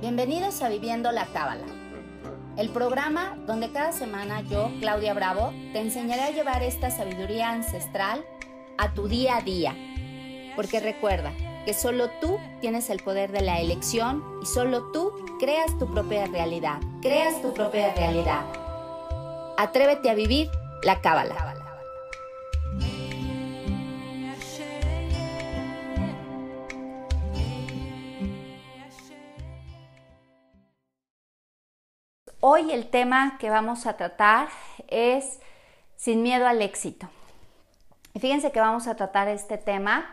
[0.00, 1.66] Bienvenidos a Viviendo la Cábala,
[2.56, 8.24] el programa donde cada semana yo, Claudia Bravo, te enseñaré a llevar esta sabiduría ancestral
[8.78, 9.76] a tu día a día.
[10.56, 11.32] Porque recuerda
[11.66, 16.24] que solo tú tienes el poder de la elección y solo tú creas tu propia
[16.24, 16.80] realidad.
[17.02, 18.46] Creas tu propia realidad.
[19.58, 20.48] Atrévete a vivir
[20.82, 21.49] la Cábala.
[32.42, 34.48] Hoy el tema que vamos a tratar
[34.88, 35.40] es
[35.96, 37.06] sin miedo al éxito.
[38.14, 40.06] Y fíjense que vamos a tratar este tema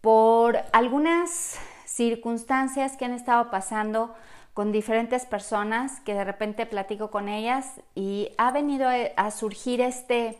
[0.00, 4.16] por algunas circunstancias que han estado pasando
[4.52, 10.36] con diferentes personas que de repente platico con ellas y ha venido a surgir este,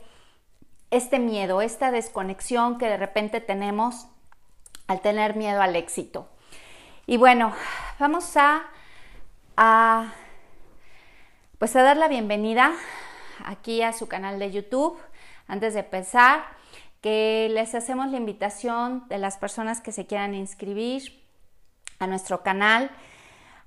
[0.91, 4.09] este miedo, esta desconexión que de repente tenemos
[4.89, 6.29] al tener miedo al éxito.
[7.07, 7.53] Y bueno,
[8.01, 8.65] vamos a,
[9.57, 10.13] a
[11.59, 12.73] pues a dar la bienvenida
[13.45, 14.99] aquí a su canal de YouTube.
[15.47, 16.45] Antes de empezar,
[17.01, 21.23] que les hacemos la invitación de las personas que se quieran inscribir
[21.99, 22.91] a nuestro canal.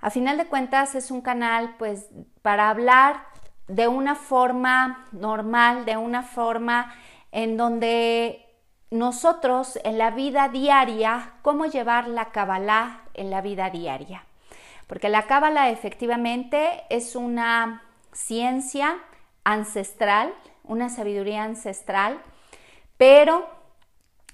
[0.01, 2.09] A final de cuentas es un canal pues
[2.41, 3.23] para hablar
[3.67, 6.93] de una forma normal, de una forma
[7.31, 8.45] en donde
[8.89, 14.26] nosotros en la vida diaria, cómo llevar la Kabbalah en la vida diaria.
[14.87, 18.97] Porque la Kabbalah efectivamente es una ciencia
[19.43, 22.19] ancestral, una sabiduría ancestral,
[22.97, 23.47] pero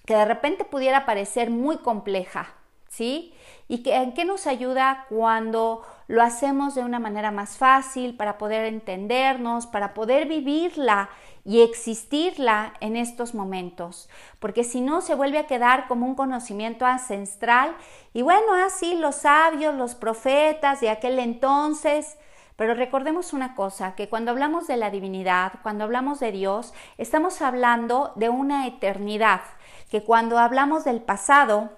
[0.05, 2.53] que de repente pudiera parecer muy compleja,
[2.87, 3.33] ¿sí?
[3.67, 8.37] ¿Y que, en qué nos ayuda cuando lo hacemos de una manera más fácil para
[8.37, 11.09] poder entendernos, para poder vivirla
[11.45, 14.09] y existirla en estos momentos?
[14.39, 17.75] Porque si no, se vuelve a quedar como un conocimiento ancestral
[18.13, 22.17] y bueno, así los sabios, los profetas de aquel entonces,
[22.55, 27.41] pero recordemos una cosa, que cuando hablamos de la divinidad, cuando hablamos de Dios, estamos
[27.41, 29.41] hablando de una eternidad,
[29.89, 31.71] que cuando hablamos del pasado,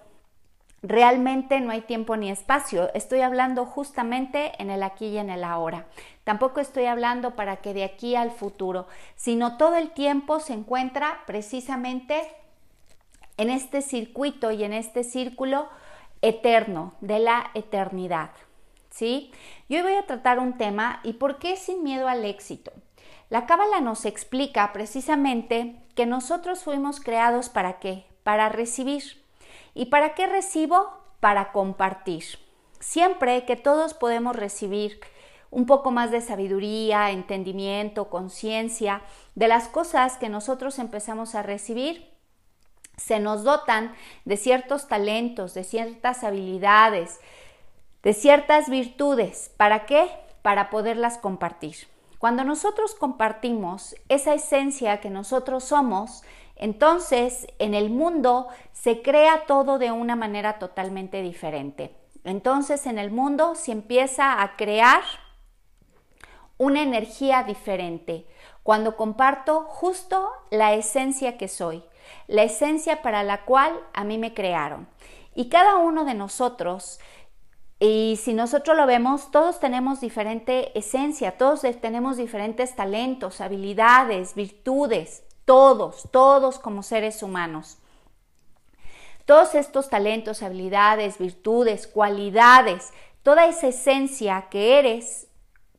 [0.82, 2.94] realmente no hay tiempo ni espacio.
[2.94, 5.88] Estoy hablando justamente en el aquí y en el ahora.
[6.26, 11.22] Tampoco estoy hablando para que de aquí al futuro, sino todo el tiempo se encuentra
[11.26, 12.22] precisamente
[13.38, 15.70] en este circuito y en este círculo
[16.22, 18.32] eterno de la eternidad.
[18.90, 19.32] ¿sí?
[19.70, 22.72] hoy voy a tratar un tema y por qué sin miedo al éxito.
[23.30, 28.06] La Cábala nos explica precisamente que nosotros fuimos creados para qué?
[28.24, 29.22] Para recibir.
[29.74, 30.90] ¿Y para qué recibo?
[31.20, 32.24] Para compartir.
[32.80, 35.00] Siempre que todos podemos recibir
[35.56, 39.02] un poco más de sabiduría, entendimiento, conciencia
[39.36, 42.12] de las cosas que nosotros empezamos a recibir,
[42.98, 43.96] se nos dotan
[44.26, 47.22] de ciertos talentos, de ciertas habilidades,
[48.04, 49.50] de ciertas virtudes.
[49.56, 50.10] ¿Para qué?
[50.42, 51.88] Para poderlas compartir.
[52.20, 56.24] Cuando nosotros compartimos esa esencia que nosotros somos,
[56.58, 61.96] entonces en el mundo se crea todo de una manera totalmente diferente.
[62.26, 65.02] Entonces en el mundo se empieza a crear
[66.58, 68.28] una energía diferente
[68.64, 71.84] cuando comparto justo la esencia que soy,
[72.28, 74.88] la esencia para la cual a mí me crearon.
[75.36, 77.00] Y cada uno de nosotros
[77.80, 85.24] y si nosotros lo vemos, todos tenemos diferente esencia, todos tenemos diferentes talentos, habilidades, virtudes,
[85.44, 87.78] todos, todos como seres humanos.
[89.26, 92.94] Todos estos talentos, habilidades, virtudes, cualidades,
[93.24, 95.28] toda esa esencia que eres,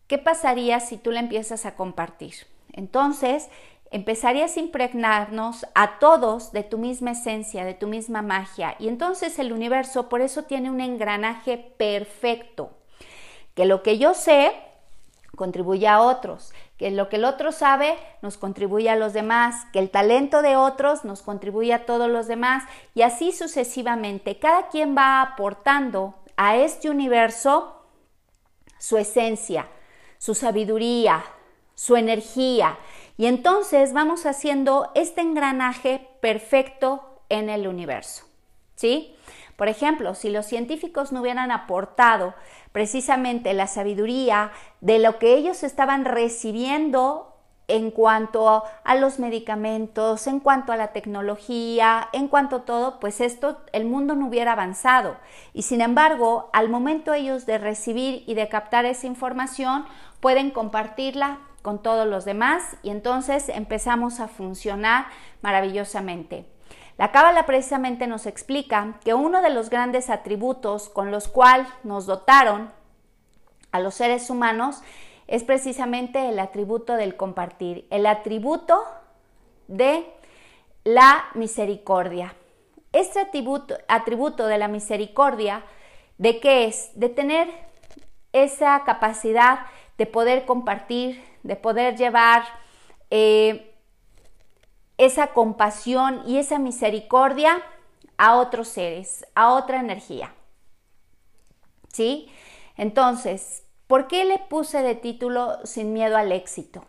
[0.06, 2.34] ¿qué pasaría si tú la empiezas a compartir?
[2.72, 3.48] Entonces,
[3.90, 8.76] empezarías a impregnarnos a todos de tu misma esencia, de tu misma magia.
[8.78, 12.70] Y entonces el universo por eso tiene un engranaje perfecto,
[13.54, 14.52] que lo que yo sé
[15.34, 19.78] contribuye a otros, que lo que el otro sabe nos contribuye a los demás, que
[19.78, 22.64] el talento de otros nos contribuye a todos los demás
[22.94, 24.38] y así sucesivamente.
[24.38, 27.82] Cada quien va aportando a este universo
[28.78, 29.68] su esencia,
[30.18, 31.24] su sabiduría,
[31.74, 32.78] su energía,
[33.16, 38.24] y entonces vamos haciendo este engranaje perfecto en el universo.
[38.74, 39.16] ¿Sí?
[39.56, 42.34] Por ejemplo, si los científicos no hubieran aportado
[42.72, 44.52] precisamente la sabiduría
[44.82, 47.32] de lo que ellos estaban recibiendo
[47.68, 53.20] en cuanto a los medicamentos, en cuanto a la tecnología, en cuanto a todo, pues
[53.20, 55.16] esto, el mundo no hubiera avanzado.
[55.52, 59.84] Y sin embargo, al momento ellos de recibir y de captar esa información,
[60.20, 65.06] pueden compartirla con todos los demás y entonces empezamos a funcionar
[65.42, 66.46] maravillosamente.
[66.98, 72.06] La Cábala precisamente nos explica que uno de los grandes atributos con los cuales nos
[72.06, 72.70] dotaron
[73.70, 74.82] a los seres humanos
[75.26, 78.82] es precisamente el atributo del compartir, el atributo
[79.68, 80.06] de
[80.84, 82.34] la misericordia.
[82.92, 85.64] Este atributo, atributo de la misericordia,
[86.16, 86.92] ¿de qué es?
[86.94, 87.48] De tener
[88.32, 89.66] esa capacidad
[89.98, 92.44] de poder compartir, de poder llevar
[93.10, 93.74] eh,
[94.98, 97.62] esa compasión y esa misericordia
[98.18, 100.34] a otros seres, a otra energía.
[101.92, 102.30] ¿Sí?
[102.76, 106.84] Entonces, ¿por qué le puse de título Sin miedo al éxito?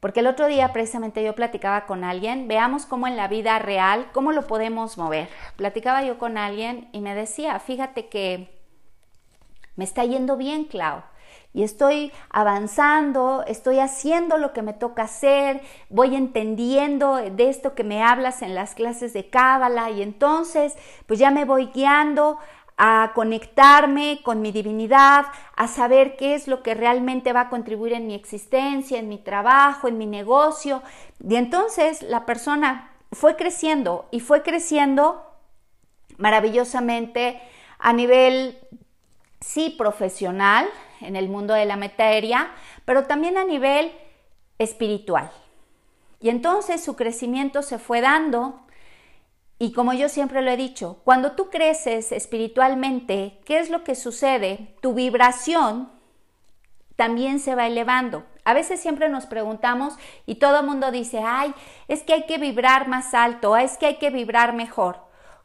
[0.00, 4.10] Porque el otro día precisamente yo platicaba con alguien, veamos cómo en la vida real,
[4.12, 5.30] cómo lo podemos mover.
[5.56, 8.60] Platicaba yo con alguien y me decía, fíjate que
[9.76, 11.02] me está yendo bien, Clau
[11.54, 17.84] y estoy avanzando, estoy haciendo lo que me toca hacer, voy entendiendo de esto que
[17.84, 20.74] me hablas en las clases de Cábala y entonces
[21.06, 22.38] pues ya me voy guiando
[22.76, 27.92] a conectarme con mi divinidad, a saber qué es lo que realmente va a contribuir
[27.92, 30.82] en mi existencia, en mi trabajo, en mi negocio.
[31.26, 35.24] Y entonces la persona fue creciendo y fue creciendo
[36.16, 37.40] maravillosamente
[37.78, 38.58] a nivel,
[39.40, 40.68] sí, profesional,
[41.00, 42.50] en el mundo de la materia,
[42.84, 43.92] pero también a nivel
[44.58, 45.30] espiritual.
[46.20, 48.64] Y entonces su crecimiento se fue dando
[49.58, 53.94] y como yo siempre lo he dicho, cuando tú creces espiritualmente, ¿qué es lo que
[53.94, 54.74] sucede?
[54.80, 55.90] Tu vibración
[56.96, 58.24] también se va elevando.
[58.44, 59.94] A veces siempre nos preguntamos
[60.26, 61.54] y todo el mundo dice, ay,
[61.88, 65.03] es que hay que vibrar más alto, es que hay que vibrar mejor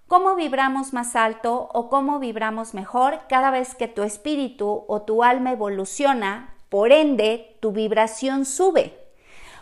[0.09, 5.23] cómo vibramos más alto o cómo vibramos mejor cada vez que tu espíritu o tu
[5.23, 8.97] alma evoluciona, por ende tu vibración sube.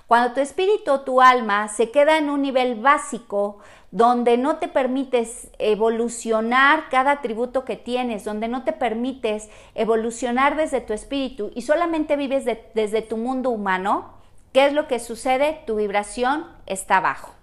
[0.08, 3.60] Cuando tu espíritu o tu alma se queda en un nivel básico
[3.92, 10.80] donde no te permites evolucionar cada atributo que tienes, donde no te permites evolucionar desde
[10.80, 14.14] tu espíritu y solamente vives desde tu mundo humano,
[14.54, 15.62] ¿qué es lo que sucede?
[15.68, 17.34] Tu vibración está abajo.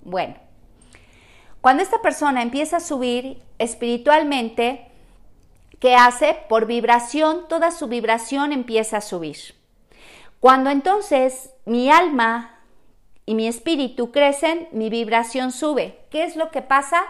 [0.00, 0.36] Bueno,
[1.64, 4.86] cuando esta persona empieza a subir espiritualmente,
[5.80, 6.36] ¿qué hace?
[6.46, 9.38] Por vibración, toda su vibración empieza a subir.
[10.40, 12.58] Cuando entonces mi alma
[13.24, 16.00] y mi espíritu crecen, mi vibración sube.
[16.10, 17.02] ¿Qué es lo que pasa?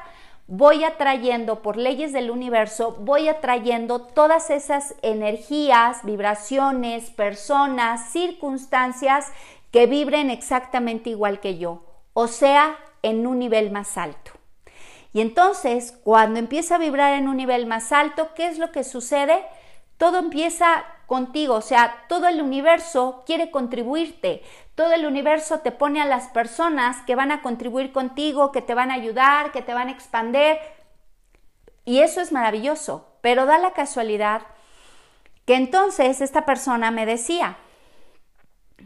[0.47, 9.33] Voy atrayendo por leyes del universo, voy atrayendo todas esas energías, vibraciones, personas, circunstancias
[9.73, 14.34] que vibren exactamente igual que yo, o sea, en un nivel más alto.
[15.15, 18.83] Y entonces, cuando empieza a vibrar en un nivel más alto, ¿qué es lo que
[18.83, 19.47] sucede?
[19.97, 24.43] Todo empieza contigo, o sea, todo el universo quiere contribuirte,
[24.75, 28.75] todo el universo te pone a las personas que van a contribuir contigo, que te
[28.75, 30.59] van a ayudar, que te van a expander.
[31.85, 34.43] Y eso es maravilloso, pero da la casualidad
[35.45, 37.57] que entonces esta persona me decía,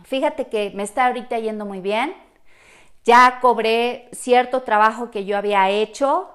[0.05, 2.15] fíjate que me está ahorita yendo muy bien,
[3.09, 6.29] ya cobré cierto trabajo que yo había hecho,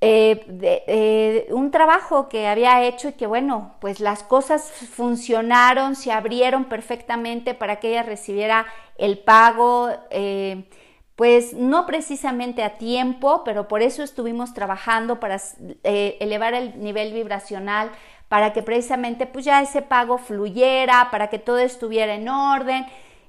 [0.00, 0.44] eh,
[0.88, 6.64] eh, un trabajo que había hecho y que bueno, pues las cosas funcionaron, se abrieron
[6.64, 8.66] perfectamente para que ella recibiera
[8.98, 10.68] el pago, eh,
[11.14, 15.40] pues no precisamente a tiempo, pero por eso estuvimos trabajando para
[15.84, 17.92] elevar el nivel vibracional,
[18.28, 22.84] para que precisamente pues ya ese pago fluyera, para que todo estuviera en orden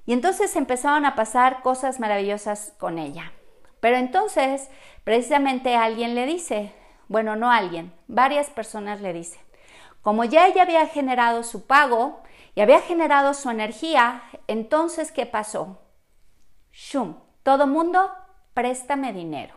[0.08, 3.34] y entonces empezaron a pasar cosas maravillosas con ella.
[3.82, 4.70] Pero entonces,
[5.04, 6.74] precisamente alguien le dice,
[7.10, 9.42] bueno, no alguien, varias personas le dicen,
[10.02, 12.22] como ya ella había generado su pago
[12.56, 15.78] y había generado su energía, entonces, ¿qué pasó?
[16.72, 18.10] Shum, todo mundo,
[18.54, 19.56] préstame dinero.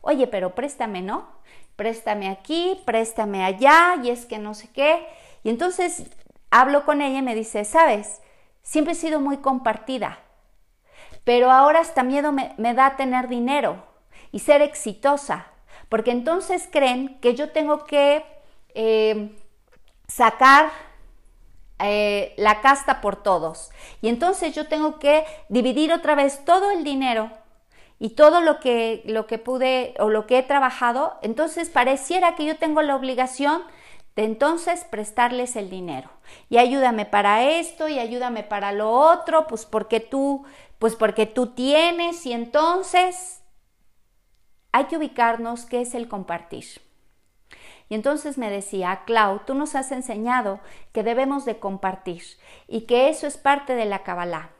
[0.00, 1.28] Oye, pero préstame, ¿no?
[1.76, 5.06] Préstame aquí, préstame allá, y es que no sé qué.
[5.44, 6.02] Y entonces
[6.50, 8.20] hablo con ella y me dice, ¿sabes?
[8.68, 10.18] Siempre he sido muy compartida,
[11.24, 13.82] pero ahora hasta miedo me, da tener dinero
[14.30, 15.46] y ser exitosa,
[15.88, 18.22] porque entonces creen que yo tengo que
[18.74, 19.34] eh,
[20.06, 20.70] sacar
[21.78, 23.70] eh, la casta por todos.
[24.02, 27.30] Y entonces yo tengo que dividir otra vez todo el dinero
[27.98, 31.18] y todo lo que, lo que pude o lo que he trabajado.
[31.22, 33.62] Entonces pareciera que yo tengo la obligación
[34.24, 36.10] entonces prestarles el dinero.
[36.48, 40.44] Y ayúdame para esto y ayúdame para lo otro, pues porque tú,
[40.78, 43.42] pues porque tú tienes y entonces
[44.72, 46.66] hay que ubicarnos qué es el compartir.
[47.88, 50.60] Y entonces me decía, Clau, tú nos has enseñado
[50.92, 52.22] que debemos de compartir
[52.66, 54.50] y que eso es parte de la Kabbalah.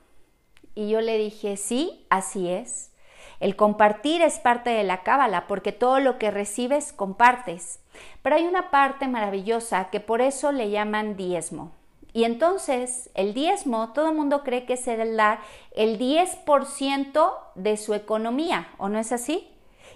[0.75, 2.93] Y yo le dije, sí, así es.
[3.41, 7.81] El compartir es parte de la cábala porque todo lo que recibes compartes.
[8.23, 11.73] Pero hay una parte maravillosa que por eso le llaman diezmo.
[12.13, 15.39] Y entonces el diezmo, todo el mundo cree que es el dar
[15.73, 19.49] el 10% de su economía, ¿o no es así?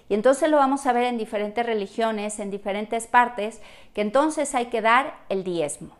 [0.09, 3.61] Y entonces lo vamos a ver en diferentes religiones, en diferentes partes,
[3.93, 5.95] que entonces hay que dar el diezmo.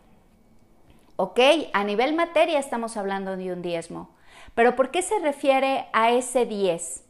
[1.16, 1.40] ¿Ok?
[1.72, 4.10] A nivel materia estamos hablando de un diezmo.
[4.54, 7.03] Pero ¿por qué se refiere a ese diez?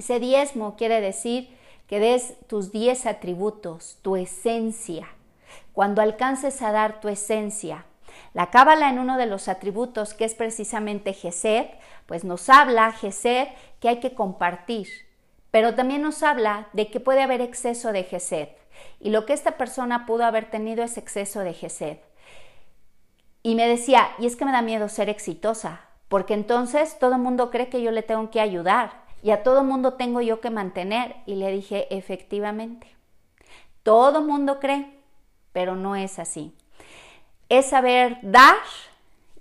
[0.00, 1.54] Ese diezmo quiere decir
[1.86, 5.06] que des tus diez atributos, tu esencia.
[5.74, 7.84] Cuando alcances a dar tu esencia,
[8.32, 11.66] la cábala en uno de los atributos que es precisamente Gesed,
[12.06, 14.88] pues nos habla Gesed que hay que compartir,
[15.50, 18.48] pero también nos habla de que puede haber exceso de Gesed.
[19.00, 21.98] Y lo que esta persona pudo haber tenido es exceso de Gesed.
[23.42, 27.20] Y me decía, y es que me da miedo ser exitosa, porque entonces todo el
[27.20, 30.50] mundo cree que yo le tengo que ayudar y a todo mundo tengo yo que
[30.50, 31.16] mantener.
[31.26, 32.86] Y le dije, efectivamente,
[33.82, 34.98] todo mundo cree,
[35.52, 36.54] pero no es así.
[37.48, 38.56] Es saber dar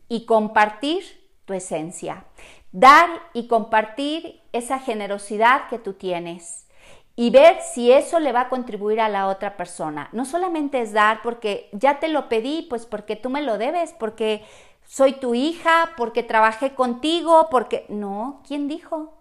[0.07, 1.03] y compartir
[1.45, 2.25] tu esencia.
[2.71, 6.67] Dar y compartir esa generosidad que tú tienes
[7.15, 10.07] y ver si eso le va a contribuir a la otra persona.
[10.13, 13.91] No solamente es dar porque ya te lo pedí, pues porque tú me lo debes,
[13.91, 14.45] porque
[14.85, 17.85] soy tu hija, porque trabajé contigo, porque...
[17.89, 19.18] No, ¿quién dijo?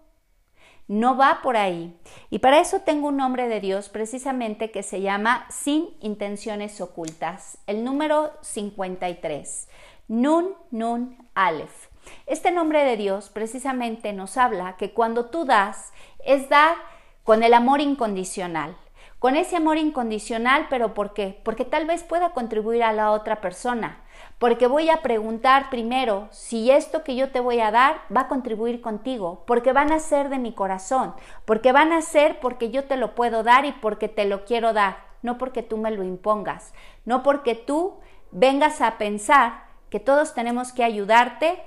[0.89, 1.95] No va por ahí.
[2.31, 7.59] Y para eso tengo un nombre de Dios precisamente que se llama sin intenciones ocultas,
[7.67, 9.69] el número 53,
[10.07, 11.89] Nun Nun Aleph.
[12.25, 15.93] Este nombre de Dios precisamente nos habla que cuando tú das,
[16.25, 16.75] es dar
[17.23, 18.75] con el amor incondicional.
[19.19, 21.39] Con ese amor incondicional, pero ¿por qué?
[21.43, 24.01] Porque tal vez pueda contribuir a la otra persona.
[24.39, 28.27] Porque voy a preguntar primero si esto que yo te voy a dar va a
[28.27, 31.13] contribuir contigo, porque van a ser de mi corazón,
[31.45, 34.73] porque van a ser porque yo te lo puedo dar y porque te lo quiero
[34.73, 36.73] dar, no porque tú me lo impongas,
[37.05, 37.99] no porque tú
[38.31, 41.61] vengas a pensar que todos tenemos que ayudarte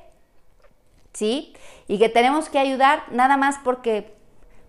[1.12, 1.54] ¿sí?
[1.88, 4.14] Y que tenemos que ayudar nada más porque,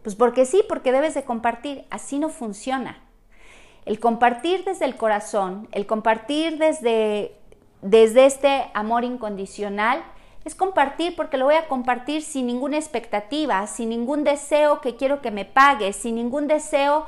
[0.01, 1.85] pues porque sí, porque debes de compartir.
[1.89, 3.01] Así no funciona.
[3.85, 7.35] El compartir desde el corazón, el compartir desde,
[7.83, 10.03] desde este amor incondicional,
[10.45, 15.21] es compartir porque lo voy a compartir sin ninguna expectativa, sin ningún deseo que quiero
[15.21, 17.05] que me pague, sin ningún deseo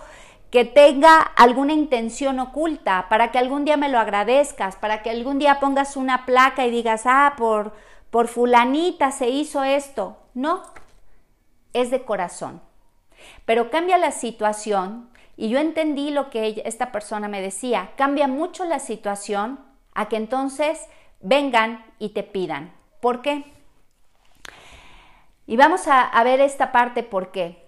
[0.52, 5.40] que tenga alguna intención oculta, para que algún día me lo agradezcas, para que algún
[5.40, 7.74] día pongas una placa y digas, ah, por,
[8.10, 10.18] por fulanita se hizo esto.
[10.34, 10.64] No,
[11.74, 12.62] es de corazón.
[13.46, 17.92] Pero cambia la situación y yo entendí lo que esta persona me decía.
[17.98, 19.60] Cambia mucho la situación
[19.96, 20.88] a que entonces
[21.22, 22.72] vengan y te pidan.
[23.02, 23.52] ¿Por qué?
[25.48, 27.66] Y vamos a, ver esta parte por qué.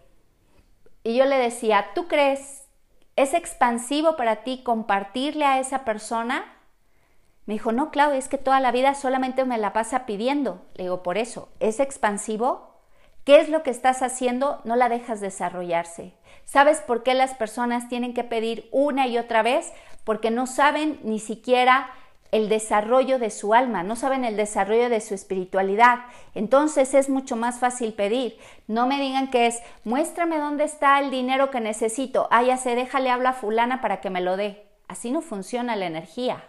[1.03, 2.65] Y yo le decía, ¿tú crees
[3.15, 6.53] es expansivo para ti compartirle a esa persona?
[7.47, 10.61] Me dijo, no, Claudia, es que toda la vida solamente me la pasa pidiendo.
[10.75, 12.81] Le digo, por eso, ¿es expansivo?
[13.23, 14.61] ¿Qué es lo que estás haciendo?
[14.65, 16.13] No la dejas desarrollarse.
[16.45, 19.73] ¿Sabes por qué las personas tienen que pedir una y otra vez?
[20.03, 21.89] Porque no saben ni siquiera
[22.31, 25.99] el desarrollo de su alma, no saben el desarrollo de su espiritualidad.
[26.35, 28.37] Entonces es mucho más fácil pedir.
[28.67, 32.27] No me digan que es, muéstrame dónde está el dinero que necesito.
[32.31, 34.67] Ah, ya sé, déjale habla a fulana para que me lo dé.
[34.87, 36.43] Así no funciona la energía.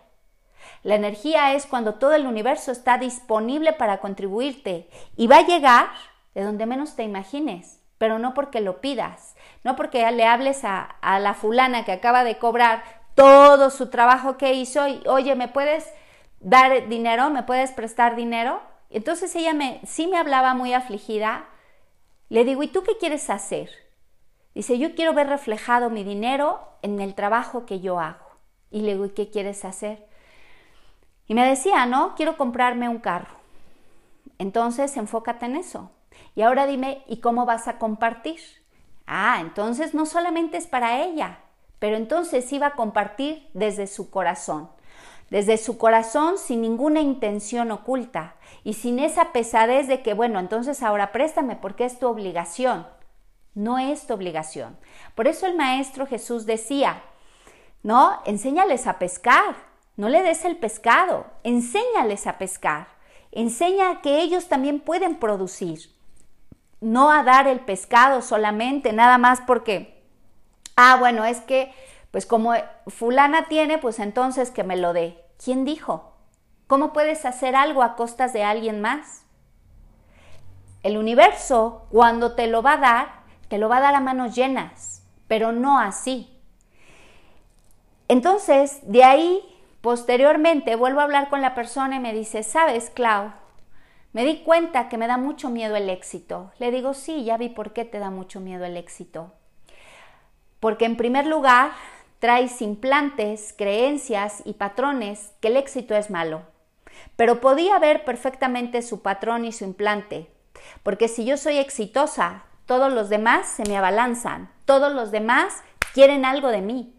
[0.83, 5.89] La energía es cuando todo el universo está disponible para contribuirte y va a llegar
[6.35, 10.97] de donde menos te imagines, pero no porque lo pidas, no porque le hables a,
[11.03, 12.85] la fulana que acaba de cobrar
[13.19, 15.93] todo su trabajo que hizo y, oye, ¿me puedes
[16.39, 17.31] dar dinero?
[17.31, 18.63] ¿Me puedes prestar dinero?
[18.91, 21.47] Entonces ella me, sí me hablaba muy afligida.
[22.29, 23.71] Le digo, ¿y tú qué quieres hacer?
[24.55, 28.25] Dice, yo quiero ver reflejado mi dinero en el trabajo que yo hago.
[28.71, 30.07] Y le digo, ¿y qué quieres hacer?
[31.27, 33.35] Y me decía, no, quiero comprarme un carro.
[34.39, 35.91] Entonces, enfócate en eso.
[36.37, 38.39] Y ahora dime, ¿y cómo vas a compartir?
[39.09, 41.41] Ah, entonces no solamente es para ella,
[41.79, 44.71] pero entonces iba a compartir desde su corazón.
[45.31, 50.83] Desde su corazón sin ninguna intención oculta y sin esa pesadez de que, bueno, entonces
[50.83, 52.87] ahora préstame porque es tu obligación.
[53.55, 54.79] No es tu obligación.
[55.15, 57.03] Por eso el Maestro Jesús decía,
[57.83, 59.69] no, enséñales a pescar.
[59.97, 62.87] No le des el pescado, enséñales a pescar.
[63.33, 65.91] Enseña que ellos también pueden producir.
[66.81, 69.98] No a dar el pescado solamente, nada más porque,
[70.79, 71.73] ah, bueno, es que,
[72.13, 72.55] pues como
[72.87, 75.25] fulana tiene, pues entonces que me lo dé.
[75.43, 76.15] ¿Quién dijo?
[76.69, 79.25] ¿Cómo puedes hacer algo a costas de alguien más?
[80.85, 83.09] El universo, cuando te lo va a dar,
[83.49, 86.41] te lo va a dar a manos llenas, pero no así.
[88.07, 89.43] Entonces, de ahí,
[89.81, 93.33] posteriormente, vuelvo a hablar con la persona y me dice, sabes, Clau,
[94.13, 96.53] me di cuenta que me da mucho miedo el éxito.
[96.59, 99.33] Le digo, sí, ya vi por qué te da mucho miedo el éxito.
[100.61, 101.73] Porque en primer lugar,
[102.19, 106.43] traes implantes, creencias y patrones que el éxito es malo.
[107.17, 110.31] Pero podía ver perfectamente su patrón y su implante.
[110.83, 115.62] Porque si yo soy exitosa, todos los demás se me abalanzan, todos los demás
[115.95, 116.95] quieren algo de mí.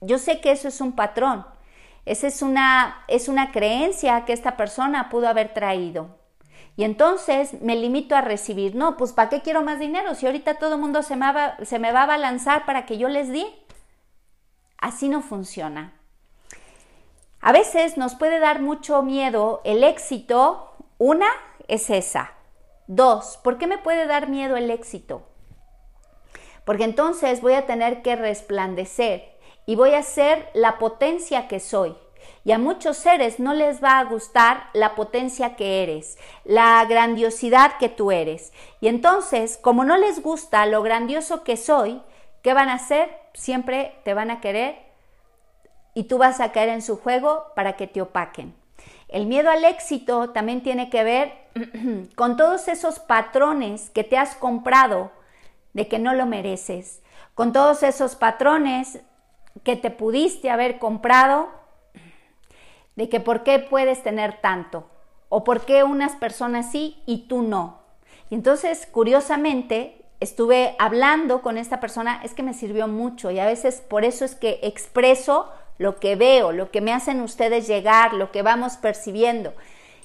[0.00, 1.46] Yo sé que eso es un patrón,
[2.06, 6.16] esa es una, es una creencia que esta persona pudo haber traído.
[6.78, 10.60] Y entonces me limito a recibir, no, pues ¿para qué quiero más dinero si ahorita
[10.60, 13.44] todo el mundo se me, va, a balanzar para que yo les dé?
[14.76, 15.92] Así no funciona.
[17.40, 20.70] A veces nos puede dar mucho miedo el éxito.
[20.98, 21.26] Una
[21.66, 22.34] es esa.
[22.86, 25.26] Dos, ¿por qué me puede dar miedo el éxito?
[26.64, 31.96] Porque entonces voy a tener que resplandecer y voy a ser la potencia que soy.
[32.48, 37.76] Y a muchos seres no les va a gustar la potencia que eres, la grandiosidad
[37.76, 38.54] que tú eres.
[38.80, 42.00] Y entonces, como no les gusta lo grandioso que soy,
[42.40, 43.14] ¿qué van a hacer?
[43.34, 44.78] Siempre te van a querer
[45.92, 48.54] y tú vas a caer en su juego para que te opaquen.
[49.08, 51.34] El miedo al éxito también tiene que ver
[52.16, 55.12] con todos esos patrones que te has comprado
[55.74, 57.02] de que no lo mereces,
[57.34, 59.00] con todos esos patrones
[59.64, 61.57] que te pudiste haber comprado,
[62.98, 64.84] de que por qué puedes tener tanto,
[65.28, 67.78] o por qué unas personas sí y tú no.
[68.28, 73.46] Y entonces, curiosamente, estuve hablando con esta persona, es que me sirvió mucho y a
[73.46, 78.14] veces por eso es que expreso lo que veo, lo que me hacen ustedes llegar,
[78.14, 79.54] lo que vamos percibiendo.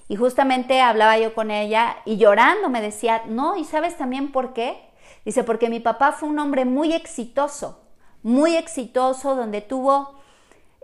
[0.07, 4.53] Y justamente hablaba yo con ella y llorando me decía, no, ¿y sabes también por
[4.53, 4.77] qué?
[5.25, 7.79] Dice, porque mi papá fue un hombre muy exitoso
[8.23, 10.15] muy exitoso, donde tuvo,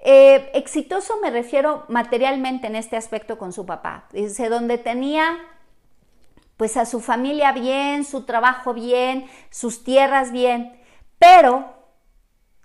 [0.02, 5.38] eh, exitoso me refiero materialmente en este aspecto con su papá, dice, donde tenía
[6.58, 10.78] pues a su familia bien, su trabajo bien, sus tierras bien,
[11.18, 11.74] pero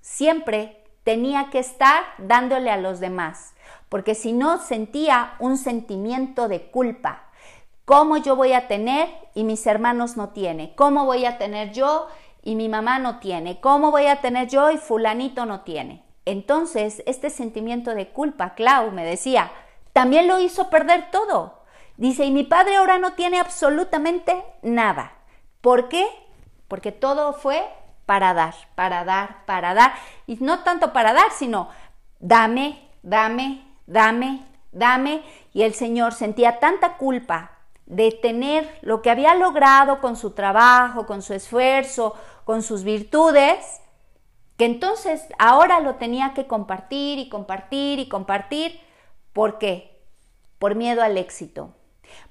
[0.01, 3.55] siempre tenía que estar dándole a los demás,
[3.89, 7.31] porque si no sentía un sentimiento de culpa.
[7.85, 10.75] ¿Cómo yo voy a tener y mis hermanos no tienen?
[10.75, 12.09] ¿Cómo voy a tener yo
[12.43, 13.61] y mi mamá no tiene?
[13.61, 16.04] ¿Cómo voy a tener yo y fulanito no tiene?
[16.25, 19.51] Entonces, este sentimiento de culpa, Clau me decía,
[19.93, 21.63] también lo hizo perder todo.
[21.97, 25.13] Dice, y mi padre ahora no tiene absolutamente nada.
[25.61, 26.07] ¿Por qué?
[26.67, 27.63] Porque todo fue
[28.07, 29.95] para dar, para dar, para dar.
[30.27, 31.69] Y no tanto para dar, sino
[32.19, 35.23] dame, dame, dame, dame.
[35.53, 37.53] Y el Señor sentía tanta culpa
[37.87, 43.81] de tener lo que había logrado con su trabajo, con su esfuerzo, con sus virtudes,
[44.65, 48.81] entonces ahora lo tenía que compartir y compartir y compartir.
[49.33, 50.01] ¿Por qué?
[50.59, 51.75] Por miedo al éxito,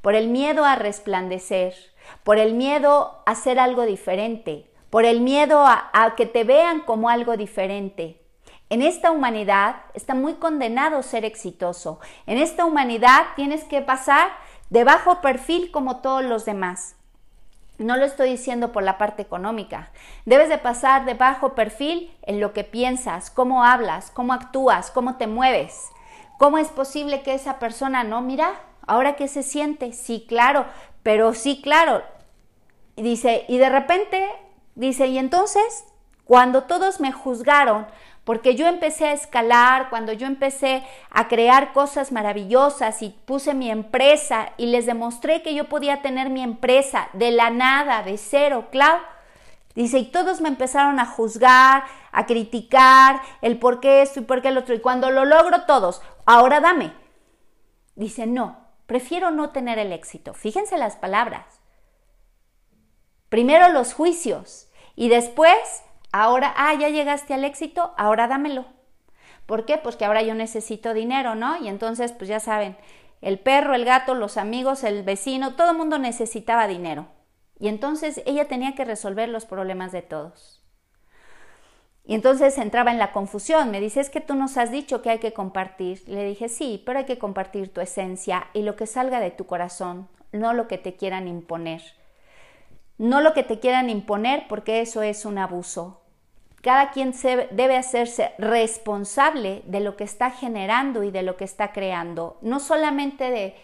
[0.02, 1.74] por el miedo a resplandecer,
[2.24, 6.82] por el miedo a hacer algo diferente, por el miedo a, a que te vean
[6.82, 8.22] como algo diferente.
[8.70, 12.00] En esta humanidad está muy condenado ser exitoso.
[12.26, 14.30] En esta humanidad tienes que pasar
[14.70, 16.96] de bajo perfil como todos los demás.
[17.84, 19.92] No lo estoy diciendo por la parte económica.
[20.26, 25.18] Debes de pasar de bajo perfil en lo que piensas, cómo hablas, cómo actúas, cómo
[25.18, 25.90] te mueves.
[26.38, 28.54] ¿Cómo es posible que esa persona no, mira,
[28.88, 29.92] ahora qué se siente?
[29.92, 30.66] Sí, claro,
[31.04, 32.04] pero sí, claro.
[32.96, 34.30] Y dice, y de repente,
[34.76, 35.84] dice, y entonces,
[36.24, 37.86] cuando todos me juzgaron
[38.24, 43.70] porque yo empecé a escalar, cuando yo empecé a crear cosas maravillosas y puse mi
[43.70, 48.68] empresa y les demostré que yo podía tener mi empresa de la nada, de cero,
[48.72, 49.00] Clau.
[49.76, 54.42] Dice, y todos me empezaron a juzgar, a criticar el por qué esto y por
[54.42, 54.76] qué el otro.
[54.76, 56.94] Y cuando lo logro todos, ahora dame.
[57.96, 60.34] Dice, no, prefiero no tener el éxito.
[60.34, 61.46] Fíjense las palabras.
[63.30, 65.84] Primero los juicios y después
[66.14, 68.66] ahora, ah, ya llegaste al éxito, ahora dámelo.
[69.46, 69.78] ¿Por qué?
[69.78, 71.58] Pues que ahora yo necesito dinero, ¿no?
[71.58, 72.78] Y entonces, pues ya saben,
[73.20, 77.08] el perro, el gato, los amigos, el vecino, todo el mundo necesitaba dinero.
[77.60, 80.64] Y entonces ella tenía que resolver los problemas de todos.
[82.06, 83.72] Y entonces entraba en la confusión.
[83.72, 86.04] Me dice, es que tú nos has dicho que hay que compartir.
[86.08, 89.46] Le dije, sí, pero hay que compartir tu esencia y lo que salga de tu
[89.46, 91.82] corazón, no lo que te quieran imponer.
[92.98, 96.03] No lo que te quieran imponer porque eso es un abuso.
[96.64, 101.44] Cada quien se debe hacerse responsable de lo que está generando y de lo que
[101.44, 103.56] está creando, no solamente de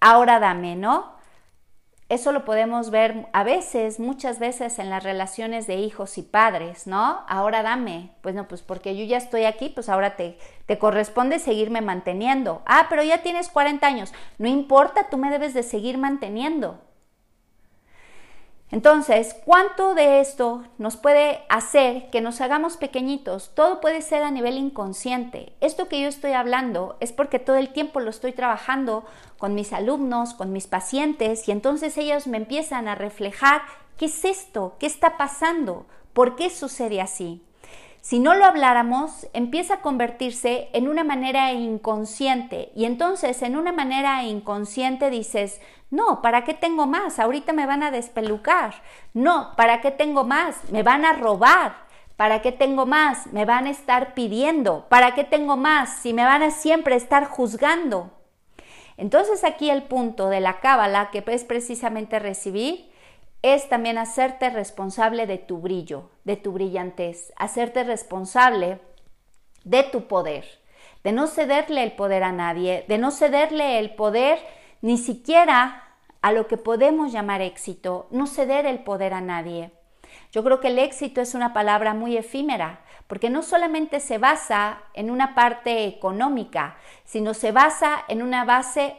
[0.00, 1.14] ahora dame, ¿no?
[2.08, 6.86] eso lo podemos ver a veces, muchas veces en las relaciones de hijos y padres,
[6.86, 7.22] ¿no?
[7.28, 11.38] Ahora dame, pues no, pues porque yo ya estoy aquí, pues ahora te, te corresponde
[11.38, 12.62] seguirme manteniendo.
[12.66, 16.78] Ah, pero ya tienes 40 años, no importa, tú me debes de seguir manteniendo.
[18.74, 23.52] Entonces, ¿cuánto de esto nos puede hacer que nos hagamos pequeñitos?
[23.54, 25.52] Todo puede ser a nivel inconsciente.
[25.60, 29.04] Esto que yo estoy hablando es porque todo el tiempo lo estoy trabajando
[29.38, 33.62] con mis alumnos, con mis pacientes, y entonces ellos me empiezan a reflejar
[33.96, 37.43] qué es esto, qué está pasando, por qué sucede así.
[38.04, 43.72] Si no lo habláramos, empieza a convertirse en una manera inconsciente y entonces en una
[43.72, 47.18] manera inconsciente dices, no, ¿para qué tengo más?
[47.18, 48.74] Ahorita me van a despelucar.
[49.14, 50.70] No, ¿para qué tengo más?
[50.70, 51.76] Me van a robar.
[52.16, 53.28] ¿Para qué tengo más?
[53.28, 54.84] Me van a estar pidiendo.
[54.90, 55.96] ¿Para qué tengo más?
[55.96, 58.10] Si me van a siempre estar juzgando.
[58.98, 62.92] Entonces aquí el punto de la cábala, que es precisamente recibir,
[63.44, 68.80] es también hacerte responsable de tu brillo, de tu brillantez, hacerte responsable
[69.64, 70.46] de tu poder,
[71.02, 74.38] de no cederle el poder a nadie, de no cederle el poder
[74.80, 75.82] ni siquiera
[76.22, 79.72] a lo que podemos llamar éxito, no ceder el poder a nadie.
[80.32, 84.78] Yo creo que el éxito es una palabra muy efímera, porque no solamente se basa
[84.94, 88.96] en una parte económica, sino se basa en una base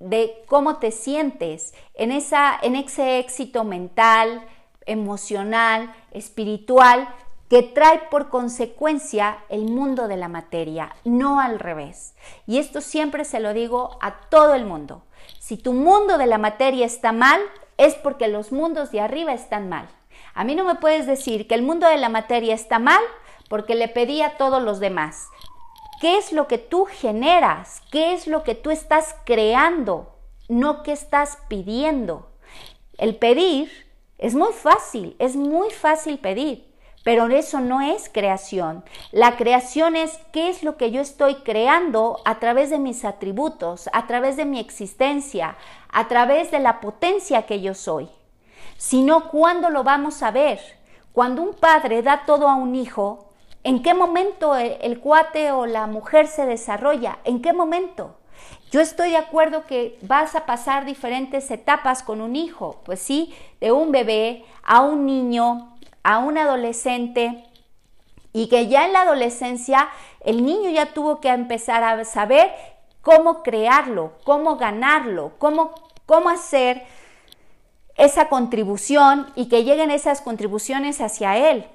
[0.00, 4.42] de cómo te sientes en, esa, en ese éxito mental,
[4.86, 7.08] emocional, espiritual,
[7.48, 12.14] que trae por consecuencia el mundo de la materia, no al revés.
[12.46, 15.02] Y esto siempre se lo digo a todo el mundo.
[15.38, 17.40] Si tu mundo de la materia está mal,
[17.76, 19.88] es porque los mundos de arriba están mal.
[20.32, 23.02] A mí no me puedes decir que el mundo de la materia está mal
[23.48, 25.26] porque le pedí a todos los demás.
[26.00, 27.82] ¿Qué es lo que tú generas?
[27.90, 30.16] ¿Qué es lo que tú estás creando?
[30.48, 32.30] No qué estás pidiendo.
[32.96, 33.70] El pedir
[34.16, 38.82] es muy fácil, es muy fácil pedir, pero eso no es creación.
[39.12, 43.90] La creación es qué es lo que yo estoy creando a través de mis atributos,
[43.92, 45.58] a través de mi existencia,
[45.92, 48.08] a través de la potencia que yo soy.
[48.78, 50.60] Si no, ¿cuándo lo vamos a ver?
[51.12, 53.29] Cuando un padre da todo a un hijo,
[53.62, 57.18] ¿En qué momento el, cuate o la mujer se desarrolla?
[57.24, 58.16] ¿En qué momento?
[58.70, 63.34] Yo estoy de acuerdo que vas a pasar diferentes etapas con un hijo, pues sí,
[63.60, 67.44] de un bebé a un niño, a un adolescente,
[68.32, 72.50] y que ya en la adolescencia el niño ya tuvo que empezar a saber
[73.02, 75.74] cómo crearlo, cómo ganarlo, cómo,
[76.06, 76.82] cómo hacer
[77.96, 81.66] esa contribución y que lleguen esas contribuciones hacia él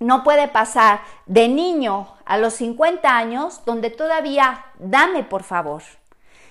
[0.00, 5.82] no puede pasar de niño a los 50 años donde todavía dame por favor.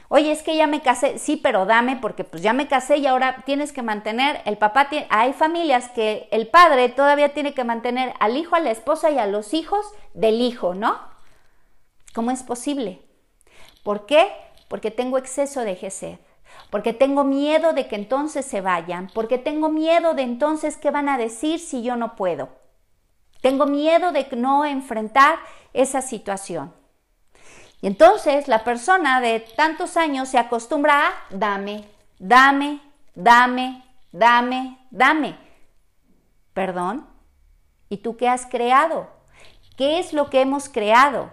[0.08, 3.06] Oye, es que ya me casé, sí, pero dame porque pues ya me casé y
[3.06, 8.14] ahora tienes que mantener, el papá hay familias que el padre todavía tiene que mantener
[8.20, 10.98] al hijo, a la esposa y a los hijos del hijo, ¿no?
[12.16, 13.02] ¿Cómo es posible?
[13.84, 14.32] ¿Por qué?
[14.68, 16.18] Porque tengo exceso de gesed,
[16.72, 21.08] porque tengo miedo de que entonces se vayan, porque tengo miedo de entonces qué van
[21.08, 22.59] a decir si yo no puedo.
[23.42, 25.40] Tengo miedo de no enfrentar
[25.74, 26.74] esa situación.
[27.82, 31.86] Y entonces la persona de tantos años se acostumbra a dame,
[32.18, 32.82] dame,
[33.16, 35.38] dame, dame, dame.
[36.54, 37.08] Perdón.
[37.88, 39.08] ¿Y tú qué has creado?
[39.78, 41.32] ¿Qué es lo que hemos creado?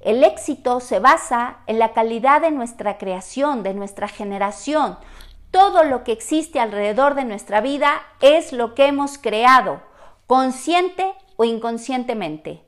[0.00, 4.96] El éxito se basa en la calidad de nuestra creación, de nuestra generación.
[5.50, 9.82] Todo lo que existe alrededor de nuestra vida es lo que hemos creado,
[10.26, 12.60] consciente o inconscientemente.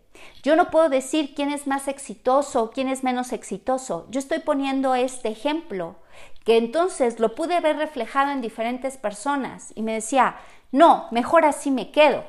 [0.44, 4.06] Yo no puedo decir quién es más exitoso o quién es menos exitoso.
[4.10, 5.96] Yo estoy poniendo este ejemplo,
[6.44, 10.36] que entonces lo pude ver reflejado en diferentes personas y me decía,
[10.70, 12.24] no, mejor así me quedo.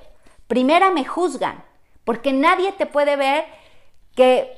[0.47, 1.63] Primera me juzgan,
[2.03, 3.45] porque nadie te puede ver
[4.15, 4.51] que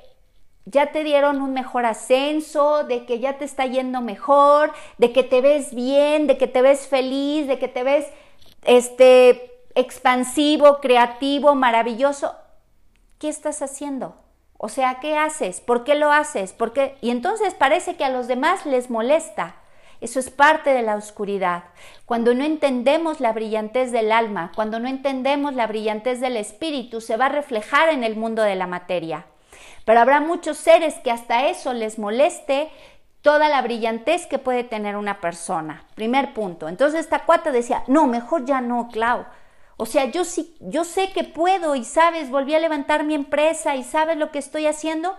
[0.66, 5.24] ya te dieron un mejor ascenso, de que ya te está yendo mejor, de que
[5.24, 8.08] te ves bien, de que te ves feliz, de que te ves
[8.64, 12.36] este expansivo, creativo, maravilloso,
[13.20, 14.16] ¿qué estás haciendo?
[14.58, 15.60] O sea, ¿qué haces?
[15.60, 16.54] ¿Por qué lo haces?
[16.54, 16.98] ¿Por qué?
[17.02, 19.56] Y entonces parece que a los demás les molesta.
[20.00, 21.64] Eso es parte de la oscuridad.
[22.06, 27.18] Cuando no entendemos la brillantez del alma, cuando no entendemos la brillantez del espíritu, se
[27.18, 29.26] va a reflejar en el mundo de la materia.
[29.86, 32.70] Pero habrá muchos seres que hasta eso les moleste
[33.22, 35.86] toda la brillantez que puede tener una persona.
[35.96, 36.68] Primer punto.
[36.68, 39.26] Entonces esta cuata decía, no, mejor ya no, Clau.
[39.78, 43.76] O sea, yo sí, yo sé que puedo y sabes, volví a levantar mi empresa
[43.76, 45.18] y sabes lo que estoy haciendo,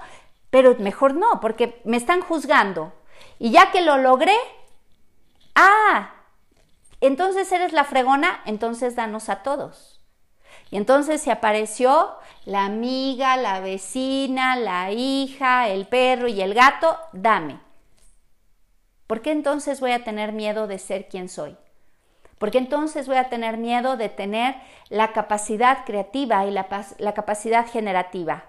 [0.50, 2.92] pero mejor no, porque me están juzgando.
[3.38, 4.36] Y ya que lo logré,
[5.54, 6.14] ah,
[7.00, 10.00] entonces eres la fregona, entonces danos a todos.
[10.70, 16.98] Y entonces se apareció la amiga, la vecina, la hija, el perro y el gato,
[17.12, 17.60] dame.
[19.06, 21.56] ¿Por qué entonces voy a tener miedo de ser quien soy?
[22.38, 24.56] Porque entonces voy a tener miedo de tener
[24.88, 26.66] la capacidad creativa y la,
[27.14, 28.44] capacidad generativa.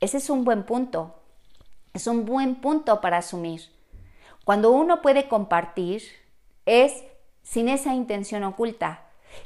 [0.00, 1.14] Ese es un buen punto.
[1.92, 3.72] Es un buen punto para asumir.
[4.44, 6.02] Cuando uno puede compartir,
[6.66, 7.04] es
[7.42, 9.02] sin esa intención oculta.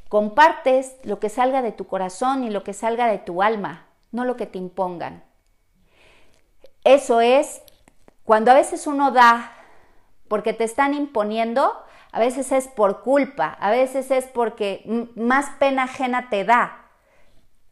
[0.09, 4.24] Compartes lo que salga de tu corazón y lo que salga de tu alma, no
[4.24, 5.24] lo que te impongan.
[6.85, 7.62] Eso es
[8.24, 9.52] cuando a veces uno da
[10.28, 11.72] porque te están imponiendo,
[12.12, 16.87] a veces es por culpa, a veces es porque más pena ajena te da.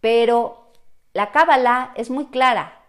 [0.01, 0.73] Pero
[1.13, 2.81] la cábala es muy clara.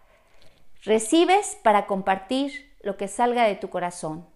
[0.82, 4.26] Recibes para compartir lo que salga de tu corazón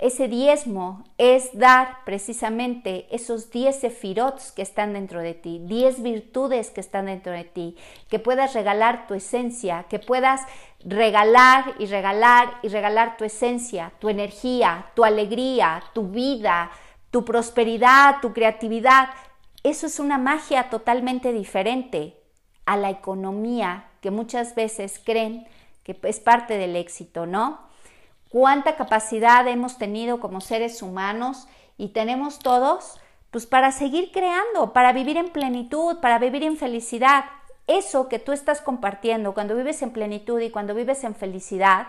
[0.00, 6.70] ese diezmo es dar precisamente esos 10 sefirots que están dentro de ti, 10 virtudes
[6.70, 7.76] que están dentro de ti,
[8.08, 10.40] que puedas regalar tu esencia, que puedas
[10.82, 16.70] regalar y regalar y regalar tu esencia, tu energía, tu alegría, tu vida,
[17.10, 19.10] tu prosperidad, tu creatividad.
[19.64, 22.16] Eso es una magia totalmente diferente
[22.64, 25.46] a la economía que muchas veces creen
[25.84, 27.69] que es parte del éxito, ¿no?
[28.30, 32.98] Cuánta capacidad hemos tenido como seres humanos y tenemos todos,
[33.30, 37.24] pues para seguir creando, para vivir en plenitud, para vivir en felicidad.
[37.66, 41.88] Eso que tú estás compartiendo cuando vives en plenitud y cuando vives en felicidad,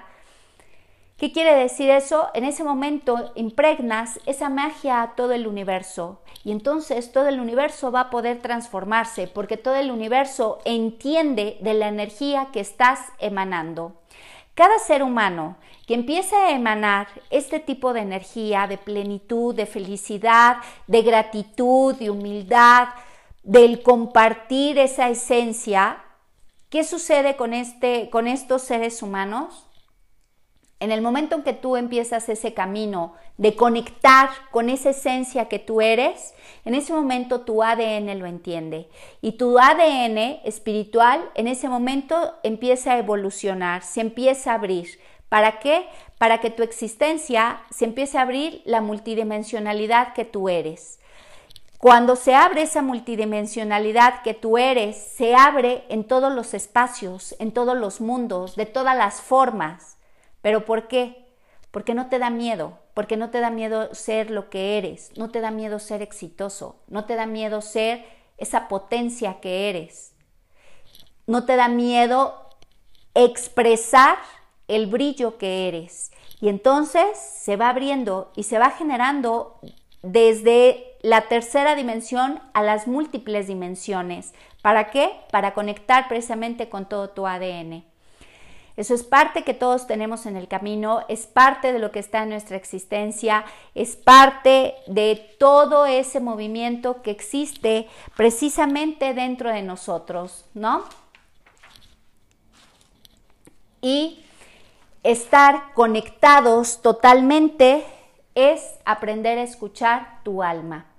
[1.17, 2.30] ¿qué quiere decir eso?
[2.34, 7.91] En ese momento impregnas esa magia a todo el universo y entonces todo el universo
[7.91, 14.01] va a poder transformarse porque todo el universo entiende de la energía que estás emanando.
[14.54, 20.58] Cada ser humano que empiece a emanar este tipo de energía, de plenitud, de felicidad,
[20.88, 22.90] de gratitud, de humildad,
[23.44, 26.04] del compartir esa esencia,
[26.70, 29.71] ¿qué sucede con, este, con estos seres humanos?
[30.82, 35.60] En el momento en que tú empiezas ese camino de conectar con esa esencia que
[35.60, 36.34] tú eres,
[36.65, 38.89] en ese momento tu ADN lo entiende.
[39.22, 45.00] Y tu ADN espiritual en ese momento empieza a evolucionar, se empieza a abrir.
[45.30, 45.86] ¿Para qué?
[46.17, 51.00] Para que tu existencia se empiece a abrir la multidimensionalidad que tú eres.
[51.78, 57.52] Cuando se abre esa multidimensionalidad que tú eres, se abre en todos los espacios, en
[57.52, 60.00] todos los mundos, de todas las formas.
[60.41, 61.25] ¿Pero por qué?
[61.71, 65.30] Porque no te da miedo, porque no te da miedo ser lo que eres, no
[65.30, 68.06] te da miedo ser exitoso, no te da miedo ser
[68.38, 70.13] esa potencia que eres,
[71.27, 72.49] no te da miedo
[73.13, 74.17] expresar
[74.67, 76.12] el brillo que eres.
[76.39, 79.60] Y entonces se va abriendo y se va generando
[80.01, 84.34] desde la tercera dimensión a las múltiples dimensiones.
[84.62, 85.12] ¿Para qué?
[85.32, 87.90] Para conectar precisamente con todo tu ADN.
[88.78, 92.24] Eso es parte que todos tenemos en el camino, es parte de lo que está
[92.24, 100.46] en nuestra existencia, es parte de todo ese movimiento que existe precisamente dentro de nosotros,
[100.54, 100.84] ¿no?
[103.82, 104.24] Y
[105.04, 107.86] estar conectados totalmente
[108.36, 110.90] es aprender a escuchar tu alma.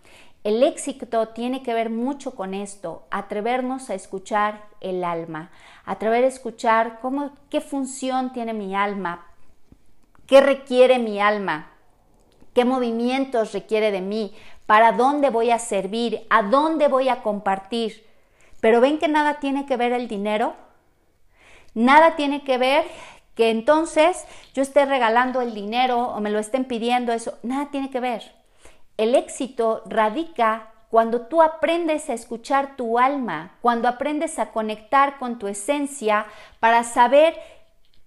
[0.45, 5.53] El éxito tiene que ver mucho con esto, atrevernos a escuchar el alma,
[5.85, 9.25] atrever a escuchar cómo, qué función tiene mi alma,
[10.27, 11.71] qué requiere mi alma,
[12.55, 14.35] qué movimientos requiere de mí,
[14.67, 18.05] para dónde voy a servir, a dónde voy a compartir.
[18.61, 20.55] Pero ven que nada tiene que ver el dinero,
[21.75, 22.85] nada tiene que ver
[23.37, 24.25] que entonces
[24.55, 28.42] yo esté regalando el dinero o me lo estén pidiendo, eso, nada tiene que ver.
[28.97, 35.39] El éxito radica cuando tú aprendes a escuchar tu alma, cuando aprendes a conectar con
[35.39, 36.27] tu esencia
[36.61, 37.35] para saber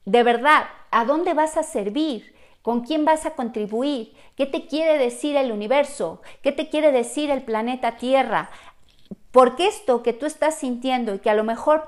[0.06, 4.98] de verdad a dónde vas a servir, con quién vas a contribuir, qué te quiere
[4.98, 8.50] decir el universo, qué te quiere decir el planeta Tierra.
[9.32, 11.86] Porque esto que tú estás sintiendo y que a lo mejor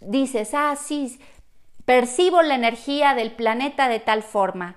[0.00, 1.18] dices, ah, sí,
[1.84, 4.76] percibo la energía del planeta de tal forma,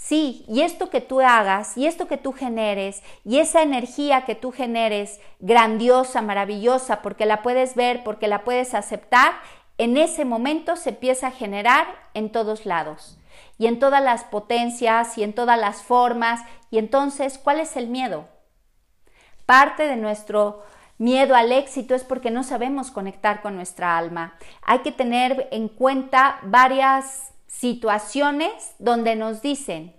[0.00, 4.36] Sí, y esto que tú hagas, y esto que tú generes, y esa energía que
[4.36, 9.32] tú generes, grandiosa, maravillosa, porque la puedes ver, porque la puedes aceptar,
[9.76, 13.18] en ese momento se empieza a generar en todos lados,
[13.58, 17.88] y en todas las potencias, y en todas las formas, y entonces, ¿cuál es el
[17.88, 18.28] miedo?
[19.46, 20.62] Parte de nuestro
[20.96, 24.36] miedo al éxito es porque no sabemos conectar con nuestra alma.
[24.62, 29.94] Hay que tener en cuenta varias situaciones donde nos dicen,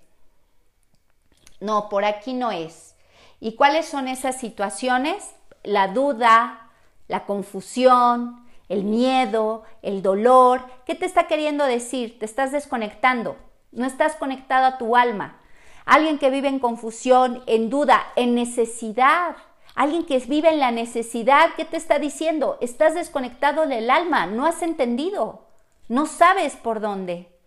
[1.59, 2.95] no, por aquí no es.
[3.41, 5.35] ¿Y cuáles son esas situaciones?
[5.63, 6.69] La duda,
[7.09, 10.63] la confusión, el miedo, el dolor.
[10.85, 12.17] ¿Qué te está queriendo decir?
[12.19, 13.35] Te estás desconectando,
[13.71, 15.39] no estás conectado a tu alma.
[15.85, 19.35] Alguien que vive en confusión, en duda, en necesidad.
[19.75, 22.57] Alguien que vive en la necesidad, ¿qué te está diciendo?
[22.61, 25.47] Estás desconectado del alma, no has entendido,
[25.87, 27.38] no sabes por dónde.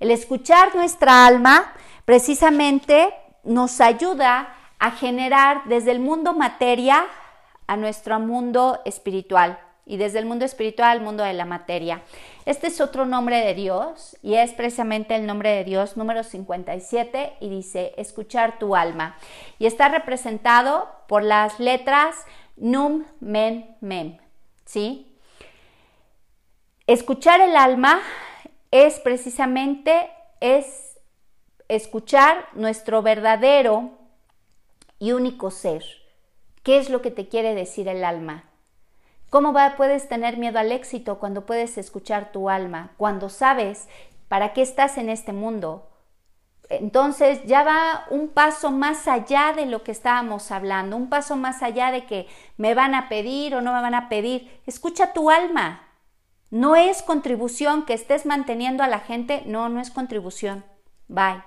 [0.00, 1.72] El escuchar nuestra alma
[2.04, 7.06] precisamente nos ayuda a generar desde el mundo materia
[7.66, 12.02] a nuestro mundo espiritual y desde el mundo espiritual al mundo de la materia.
[12.44, 17.34] Este es otro nombre de Dios y es precisamente el nombre de Dios número 57
[17.40, 19.16] y dice escuchar tu alma
[19.58, 22.16] y está representado por las letras
[22.56, 24.18] Num, Men, Mem.
[24.64, 25.16] ¿Sí?
[26.86, 28.00] Escuchar el alma
[28.70, 30.98] es precisamente es
[31.68, 33.90] escuchar nuestro verdadero
[34.98, 35.84] y único ser.
[36.62, 38.44] ¿Qué es lo que te quiere decir el alma?
[39.30, 43.88] ¿Cómo puedes tener miedo al éxito cuando puedes escuchar tu alma, cuando sabes
[44.28, 45.88] para qué estás en este mundo?
[46.68, 51.62] Entonces ya va un paso más allá de lo que estábamos hablando, un paso más
[51.62, 52.26] allá de que
[52.56, 54.60] me van a pedir o no me van a pedir.
[54.66, 55.85] Escucha tu alma.
[56.56, 60.64] No es contribución que estés manteniendo a la gente, no, no es contribución.
[61.06, 61.42] Bye.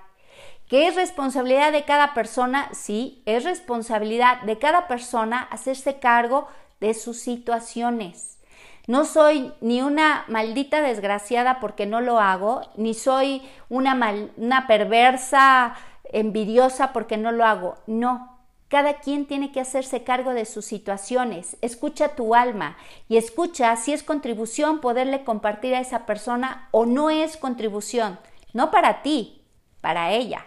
[0.67, 2.69] ¿Qué es responsabilidad de cada persona?
[2.73, 6.47] Sí, es responsabilidad de cada persona hacerse cargo
[6.79, 8.37] de sus situaciones.
[8.85, 13.95] No soy ni una maldita desgraciada porque no lo hago, ni soy una,
[14.37, 17.77] una perversa envidiosa porque no lo hago.
[17.87, 18.38] No,
[18.69, 21.57] cada quien tiene que hacerse cargo de sus situaciones.
[21.61, 22.77] Escucha tu alma
[23.07, 28.19] y escucha si es contribución poderle compartir a esa persona o no es contribución.
[28.53, 29.43] No para ti,
[29.81, 30.45] para ella.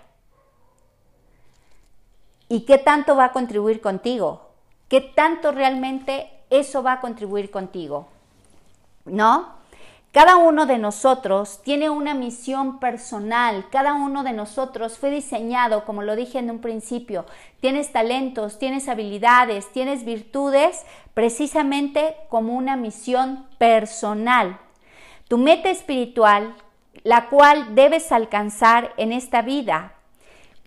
[2.49, 4.51] ¿Y qué tanto va a contribuir contigo?
[4.89, 8.09] ¿Qué tanto realmente eso va a contribuir contigo?
[9.05, 9.62] ¿No?
[10.13, 16.03] Cada uno de nosotros tiene una misión personal, cada uno de nosotros fue diseñado, como
[16.03, 17.25] lo dije en un principio,
[17.61, 24.59] tienes talentos, tienes habilidades, tienes virtudes, precisamente como una misión personal.
[25.29, 26.57] Tu meta espiritual,
[27.05, 29.95] la cual debes alcanzar en esta vida,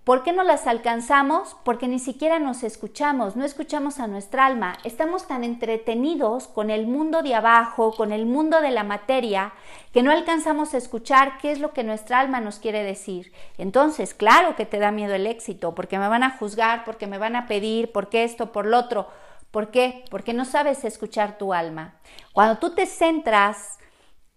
[0.06, 1.58] ¿Por qué no las alcanzamos?
[1.64, 4.78] Porque ni siquiera nos escuchamos, no escuchamos a nuestra alma.
[4.84, 9.54] Estamos tan entretenidos con el mundo de abajo, con el mundo de la materia,
[9.94, 13.34] que no alcanzamos a escuchar qué es lo que nuestra alma nos quiere decir.
[13.58, 17.18] Entonces, claro que te da miedo el éxito, porque me van a juzgar, porque me
[17.18, 19.08] van a pedir, porque esto, por lo otro.
[19.50, 20.06] ¿Por qué?
[20.12, 21.96] Porque no sabes escuchar tu alma.
[22.32, 23.80] Cuando tú te centras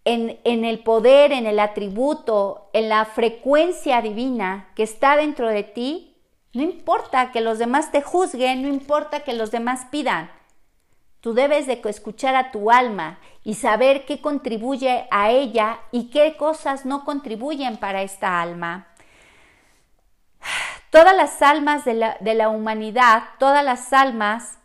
[0.09, 6.17] en, el poder, en el atributo, en la frecuencia divina que está dentro de ti,
[6.55, 10.31] no importa que los demás te juzguen, no importa que los demás pidan.
[11.21, 16.37] Tú debes de escuchar a tu alma y saber qué contribuye a ella y qué
[16.39, 18.87] cosas no contribuyen para esta alma.
[20.91, 24.59] Todas las almas de la, de la humanidad, todas las almas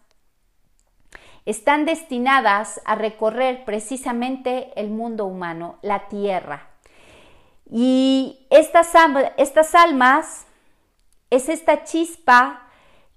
[1.46, 6.70] están destinadas a recorrer precisamente el mundo humano, la tierra.
[7.70, 8.92] Y estas,
[9.38, 10.46] estas almas
[11.30, 12.64] es esta chispa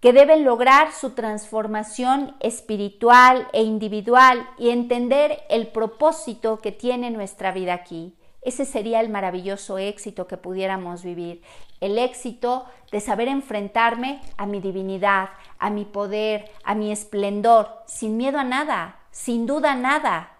[0.00, 7.52] que deben lograr su transformación espiritual e individual y entender el propósito que tiene nuestra
[7.52, 8.14] vida aquí.
[8.46, 11.42] Ese sería el maravilloso éxito que pudiéramos vivir,
[11.80, 18.16] el éxito de saber enfrentarme a mi divinidad, a mi poder, a mi esplendor, sin
[18.16, 20.30] miedo a nada, sin duda nada.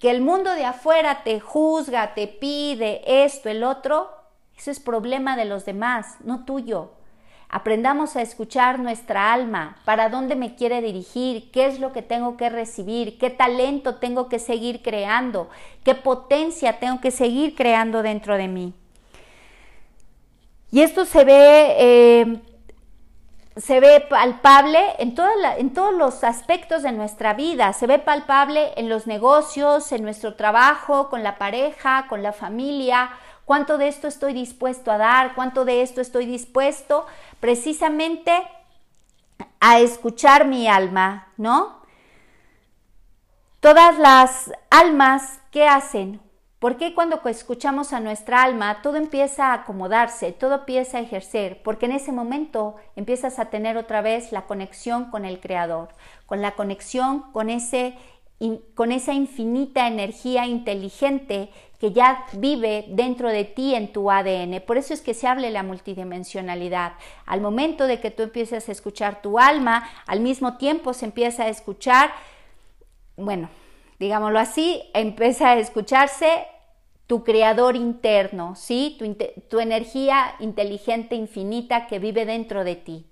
[0.00, 4.10] Que el mundo de afuera te juzga, te pide esto, el otro,
[4.58, 6.90] eso es problema de los demás, no tuyo.
[7.52, 12.36] Aprendamos a escuchar nuestra alma, para dónde me quiere dirigir, qué es lo que tengo
[12.36, 15.50] que recibir, qué talento tengo que seguir creando,
[15.82, 18.72] qué potencia tengo que seguir creando dentro de mí.
[20.70, 22.40] Y esto se ve, eh,
[23.56, 25.16] se ve palpable en,
[25.58, 30.36] en todos los aspectos de nuestra vida, se ve palpable en los negocios, en nuestro
[30.36, 33.10] trabajo, con la pareja, con la familia,
[33.50, 37.04] cuánto de esto estoy dispuesto a dar, cuánto de esto estoy dispuesto
[37.40, 38.32] precisamente
[39.58, 41.80] a escuchar mi alma, ¿no?
[43.60, 46.20] Todas las almas, ¿qué hacen?
[46.58, 51.62] Porque cuando escuchamos a nuestra alma todo empieza a acomodarse, todo empieza a ejercer?
[51.62, 55.88] Porque en ese momento empiezas a tener otra vez la conexión con el Creador,
[56.26, 57.96] con la conexión con ese
[58.74, 64.62] con esa infinita energía inteligente que ya vive dentro de ti en tu ADN.
[64.66, 66.92] Por eso es que se habla de la multidimensionalidad.
[67.26, 71.44] Al momento de que tú empieces a escuchar tu alma, al mismo tiempo se empieza
[71.44, 72.12] a escuchar,
[73.16, 73.48] bueno,
[73.98, 76.46] digámoslo así, empieza a escucharse
[77.06, 78.96] tu creador interno, ¿sí?
[78.98, 79.16] Tu,
[79.48, 83.09] tu energía inteligente infinita que vive dentro de ti.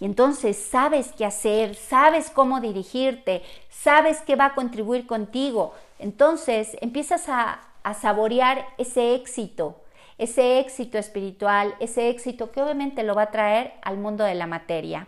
[0.00, 5.74] Y entonces sabes qué hacer, sabes cómo dirigirte, sabes qué va a contribuir contigo.
[5.98, 7.60] Entonces empiezas a,
[8.00, 9.82] saborear ese éxito,
[10.16, 14.46] ese éxito espiritual, ese éxito que obviamente lo va a traer al mundo de la
[14.46, 15.06] materia.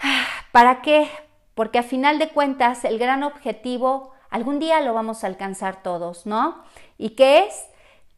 [0.52, 1.10] ¿Para qué?
[1.54, 6.24] Porque a final de cuentas el gran objetivo algún día lo vamos a alcanzar todos,
[6.24, 6.64] ¿no?
[6.96, 7.66] ¿Y qué es?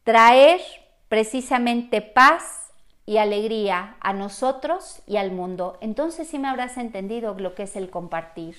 [0.04, 0.60] Traer
[1.08, 2.61] precisamente paz
[3.07, 5.78] y alegría a nosotros y al mundo.
[5.80, 8.57] Entonces sí me habrás entendido lo que es el compartir.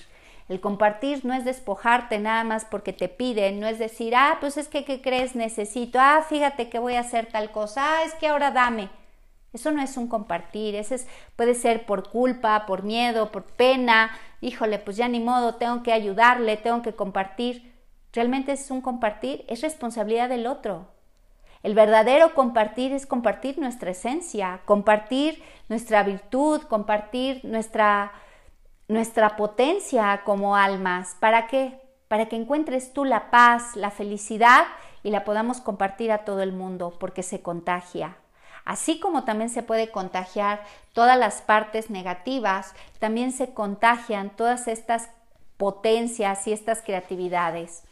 [0.48, 4.58] El compartir no es despojarte nada más porque te piden, no es decir, ah, pues
[4.58, 5.34] es que, ¿qué crees?
[5.34, 8.90] Necesito, ah, fíjate que voy a hacer tal cosa, ah, es que ahora dame.
[9.54, 14.10] Eso no es un compartir, ese es, puede ser por culpa, por miedo, por pena,
[14.42, 17.72] híjole, pues ya ni modo, tengo que ayudarle, tengo que compartir.
[18.12, 20.93] Realmente es un compartir, es responsabilidad del otro.
[21.64, 28.12] El verdadero compartir es compartir nuestra esencia, compartir nuestra virtud, compartir nuestra,
[28.86, 31.16] nuestra potencia como almas.
[31.20, 31.80] ¿Para qué?
[32.06, 34.66] Para que encuentres tú la paz, la felicidad
[35.02, 38.18] y la podamos compartir a todo el mundo, porque se contagia.
[38.66, 40.62] Así como también se puede contagiar
[40.92, 45.08] todas las partes negativas, también se contagian todas estas
[45.56, 47.84] potencias y estas creatividades.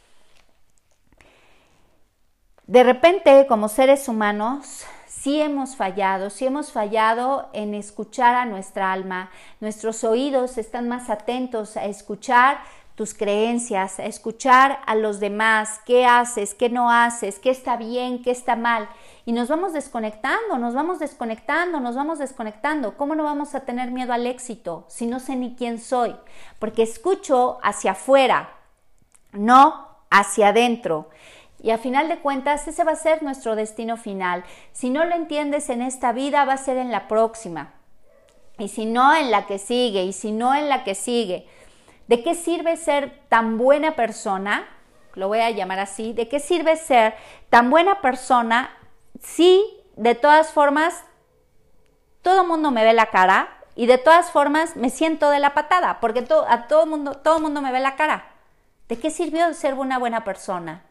[2.72, 8.94] De repente, como seres humanos, sí hemos fallado, sí hemos fallado en escuchar a nuestra
[8.94, 9.28] alma.
[9.60, 12.62] Nuestros oídos están más atentos a escuchar
[12.94, 18.22] tus creencias, a escuchar a los demás, qué haces, qué no haces, qué está bien,
[18.22, 18.88] qué está mal.
[19.26, 22.96] Y nos vamos desconectando, nos vamos desconectando, nos vamos desconectando.
[22.96, 26.16] ¿Cómo no vamos a tener miedo al éxito si no sé ni quién soy?
[26.58, 28.54] Porque escucho hacia afuera,
[29.32, 31.10] no hacia adentro.
[31.62, 34.42] Y a final de cuentas, ese va a ser nuestro destino final.
[34.72, 37.72] Si no lo entiendes en esta vida, va a ser en la próxima.
[38.58, 40.02] Y si no, en la que sigue.
[40.02, 41.46] Y si no, en la que sigue.
[42.08, 44.68] ¿De qué sirve ser tan buena persona?
[45.14, 46.12] Lo voy a llamar así.
[46.12, 47.14] ¿De qué sirve ser
[47.48, 48.70] tan buena persona
[49.22, 49.62] si
[49.94, 51.04] de todas formas
[52.22, 56.00] todo mundo me ve la cara y de todas formas me siento de la patada?
[56.00, 58.24] Porque a todo mundo, todo mundo me ve la cara.
[58.88, 60.82] ¿De qué sirvió ser una buena persona?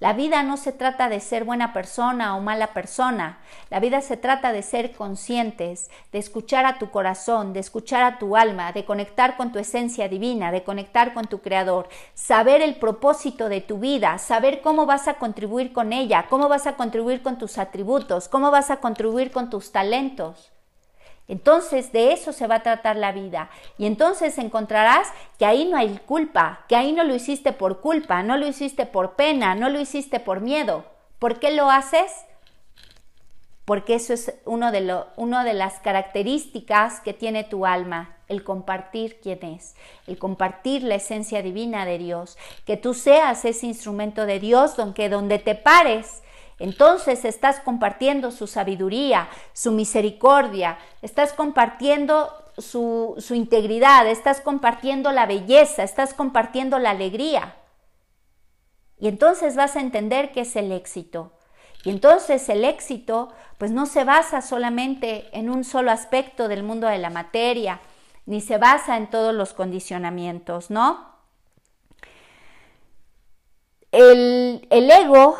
[0.00, 3.38] La vida no se trata de ser buena persona o mala persona.
[3.68, 8.18] La vida se trata de ser conscientes, de escuchar a tu corazón, de escuchar a
[8.18, 12.76] tu alma, de conectar con tu esencia divina, de conectar con tu creador, saber el
[12.76, 17.20] propósito de tu vida, saber cómo vas a contribuir con ella, cómo vas a contribuir
[17.22, 20.50] con tus atributos, cómo vas a contribuir con tus talentos.
[21.30, 23.50] Entonces de eso se va a tratar la vida.
[23.78, 25.06] Y entonces encontrarás
[25.38, 28.84] que ahí no hay culpa, que ahí no lo hiciste por culpa, no lo hiciste
[28.84, 30.84] por pena, no lo hiciste por miedo.
[31.20, 32.10] ¿Por qué lo haces?
[33.64, 39.44] Porque eso es uno de, de las características que tiene tu alma, el compartir quién
[39.44, 39.76] es,
[40.08, 45.08] el compartir la esencia divina de Dios, que tú seas ese instrumento de Dios donde,
[45.08, 46.24] donde te pares
[46.60, 55.82] entonces estás compartiendo su sabiduría, su misericordia, estás compartiendo su, integridad, estás compartiendo la belleza,
[55.82, 57.56] estás compartiendo la alegría.
[58.98, 61.32] Y entonces vas a entender qué es el éxito.
[61.82, 66.88] Y entonces el éxito pues no se basa solamente en un solo aspecto del mundo
[66.88, 67.80] de la materia,
[68.26, 71.08] ni se basa en todos los condicionamientos, ¿no?
[73.92, 75.38] El, el ego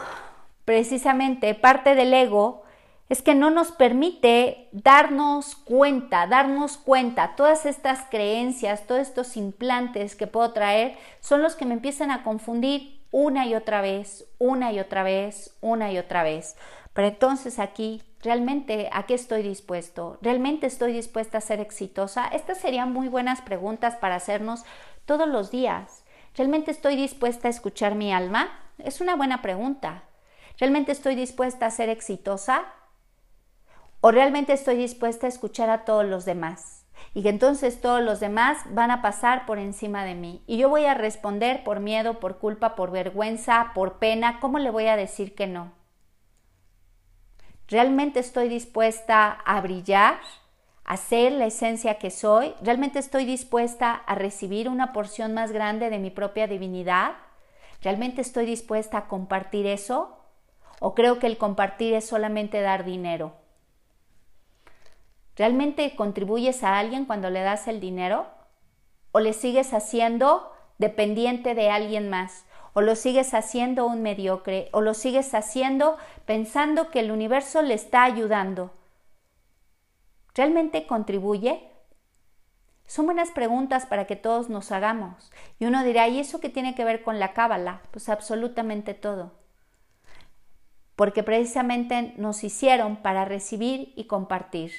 [0.70, 2.62] precisamente parte del ego
[3.08, 10.14] es que no nos permite darnos cuenta, darnos cuenta, todas estas creencias, todos estos implantes
[10.14, 14.70] que puedo traer son los que me empiezan a confundir una y otra vez, una
[14.70, 16.54] y otra vez, una y otra vez.
[16.92, 20.18] Pero entonces aquí, ¿realmente a qué estoy dispuesto?
[20.22, 22.28] ¿Realmente estoy dispuesta a ser exitosa?
[22.28, 24.62] Estas serían muy buenas preguntas para hacernos
[25.04, 26.04] todos los días.
[26.36, 28.56] ¿Realmente estoy dispuesta a escuchar mi alma?
[28.78, 30.04] Es una buena pregunta.
[30.60, 32.66] ¿Realmente estoy dispuesta a ser exitosa?
[34.02, 36.84] ¿O realmente estoy dispuesta a escuchar a todos los demás?
[37.14, 40.44] Y que entonces todos los demás van a pasar por encima de mí.
[40.46, 44.38] Y yo voy a responder por miedo, por culpa, por vergüenza, por pena.
[44.38, 45.72] ¿Cómo le voy a decir que no?
[47.66, 50.20] ¿Realmente estoy dispuesta a brillar?
[50.82, 52.52] a ser la esencia que soy?
[52.62, 57.12] ¿Realmente estoy dispuesta a recibir una porción más grande de mi propia divinidad?
[57.80, 60.19] ¿Realmente estoy dispuesta a compartir eso?
[60.80, 63.34] ¿O creo que el compartir es solamente dar dinero?
[65.36, 68.26] ¿Realmente contribuyes a alguien cuando le das el dinero?
[69.12, 72.46] ¿O le sigues haciendo dependiente de alguien más?
[72.72, 74.70] ¿O lo sigues haciendo un mediocre?
[74.72, 78.72] ¿O lo sigues haciendo pensando que el universo le está ayudando?
[80.34, 81.68] ¿Realmente contribuye?
[82.86, 85.30] Son buenas preguntas para que todos nos hagamos.
[85.58, 87.82] Y uno dirá, ¿y eso qué tiene que ver con la cábala?
[87.90, 89.38] Pues absolutamente todo
[91.00, 94.70] porque precisamente nos hicieron para recibir y compartir.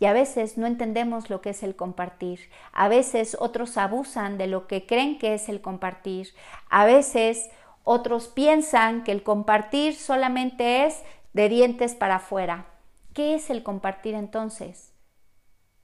[0.00, 2.40] Y a veces no entendemos lo que es el compartir.
[2.72, 6.34] A veces otros abusan de lo que creen que es el compartir.
[6.68, 7.48] A veces
[7.84, 11.00] otros piensan que el compartir solamente es
[11.32, 12.66] de dientes para afuera.
[13.14, 14.87] ¿Qué es el compartir entonces?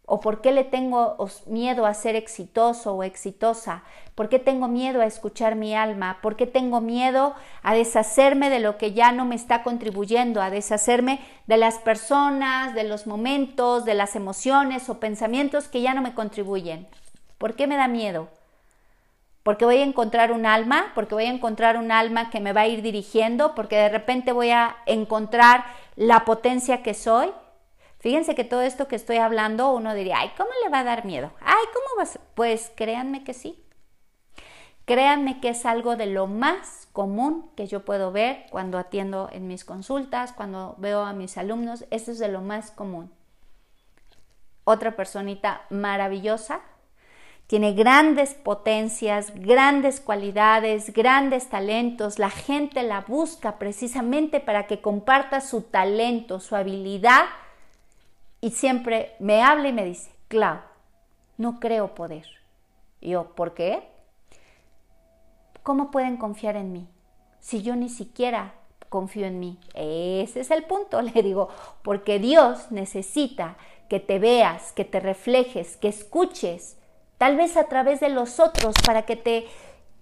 [0.06, 3.84] ¿O por qué le tengo miedo a ser exitoso o exitosa?
[4.14, 6.18] ¿Por qué tengo miedo a escuchar mi alma?
[6.20, 10.42] ¿Por qué tengo miedo a deshacerme de lo que ya no me está contribuyendo?
[10.42, 15.94] A deshacerme de las personas, de los momentos, de las emociones o pensamientos que ya
[15.94, 16.86] no me contribuyen.
[17.38, 18.28] ¿Por qué me da miedo?
[19.44, 22.62] porque voy a encontrar un alma, porque voy a encontrar un alma que me va
[22.62, 27.30] a ir dirigiendo, porque de repente voy a encontrar la potencia que soy.
[28.04, 31.06] Fíjense que todo esto que estoy hablando, uno diría, ay, ¿cómo le va a dar
[31.06, 31.30] miedo?
[31.40, 32.18] Ay, ¿cómo vas?
[32.34, 33.64] Pues créanme que sí.
[34.84, 39.48] Créanme que es algo de lo más común que yo puedo ver cuando atiendo en
[39.48, 43.10] mis consultas, cuando veo a mis alumnos, esto es de lo más común.
[44.64, 46.60] Otra personita maravillosa,
[47.46, 52.18] tiene grandes potencias, grandes cualidades, grandes talentos.
[52.18, 57.24] La gente la busca precisamente para que comparta su talento, su habilidad
[58.44, 60.58] y siempre me habla y me dice, Clau,
[61.38, 62.26] no creo poder.
[63.00, 63.88] Y yo, ¿por qué?
[65.62, 66.86] ¿Cómo pueden confiar en mí
[67.40, 68.52] si yo ni siquiera
[68.90, 69.58] confío en mí?
[69.72, 71.48] Ese es el punto, le digo,
[71.80, 73.56] porque Dios necesita
[73.88, 76.76] que te veas, que te reflejes, que escuches,
[77.16, 79.46] tal vez a través de los otros, para que te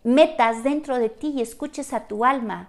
[0.02, 2.66] metas dentro de ti y escuches a tu alma.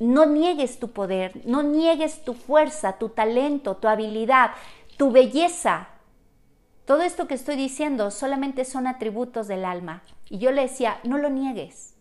[0.00, 4.52] No niegues tu poder, no niegues tu fuerza, tu talento, tu habilidad
[4.96, 5.88] tu belleza.
[6.84, 10.02] Todo esto que estoy diciendo solamente son atributos del alma.
[10.28, 11.94] Y yo le decía, no lo niegues,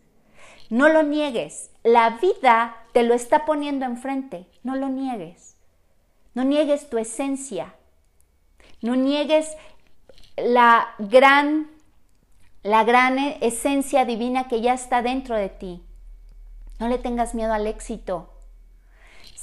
[0.69, 1.71] no lo niegues.
[1.83, 5.57] La vida te lo está poniendo enfrente, no lo niegues.
[6.33, 7.75] No niegues tu esencia,
[8.81, 9.57] no niegues
[10.37, 11.69] la gran,
[12.63, 15.83] la gran esencia divina que ya está dentro de ti.
[16.79, 18.29] No le tengas miedo al éxito.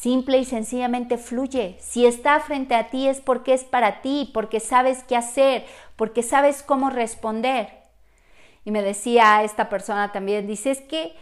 [0.00, 1.76] Simple y sencillamente fluye.
[1.80, 6.22] Si está frente a ti es porque es para ti, porque sabes qué hacer, porque
[6.22, 7.68] sabes cómo responder.
[8.64, 11.16] Y me decía esta persona también, dice, es que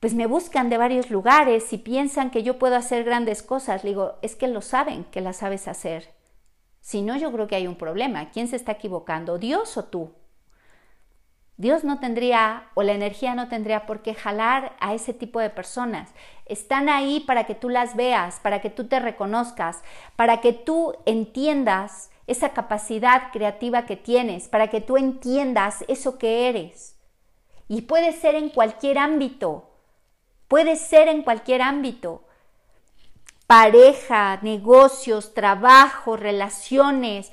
[0.00, 3.84] pues me buscan de varios lugares y piensan que yo puedo hacer grandes cosas.
[3.84, 6.10] Le digo, es que lo saben que las sabes hacer.
[6.82, 8.30] Si no, yo creo que hay un problema.
[8.32, 9.38] ¿Quién se está equivocando?
[9.38, 10.12] ¿Dios o tú?
[11.60, 15.50] Dios no tendría o la energía no tendría por qué jalar a ese tipo de
[15.50, 16.08] personas.
[16.46, 19.82] Están ahí para que tú las veas, para que tú te reconozcas,
[20.16, 26.48] para que tú entiendas esa capacidad creativa que tienes, para que tú entiendas eso que
[26.48, 26.96] eres.
[27.68, 29.68] Y puede ser en cualquier ámbito,
[30.48, 32.24] puede ser en cualquier ámbito.
[33.46, 37.30] Pareja, negocios, trabajo, relaciones,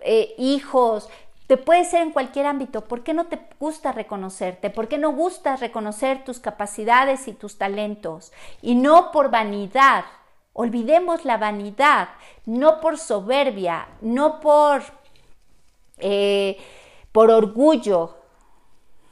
[0.00, 1.10] eh, hijos,
[1.46, 2.84] te puede ser en cualquier ámbito.
[2.84, 4.70] ¿Por qué no te gusta reconocerte?
[4.70, 8.32] ¿Por qué no gusta reconocer tus capacidades y tus talentos?
[8.62, 10.04] Y no por vanidad.
[10.52, 12.08] Olvidemos la vanidad,
[12.46, 14.82] no por soberbia, no por,
[15.98, 16.56] eh,
[17.12, 18.16] por orgullo.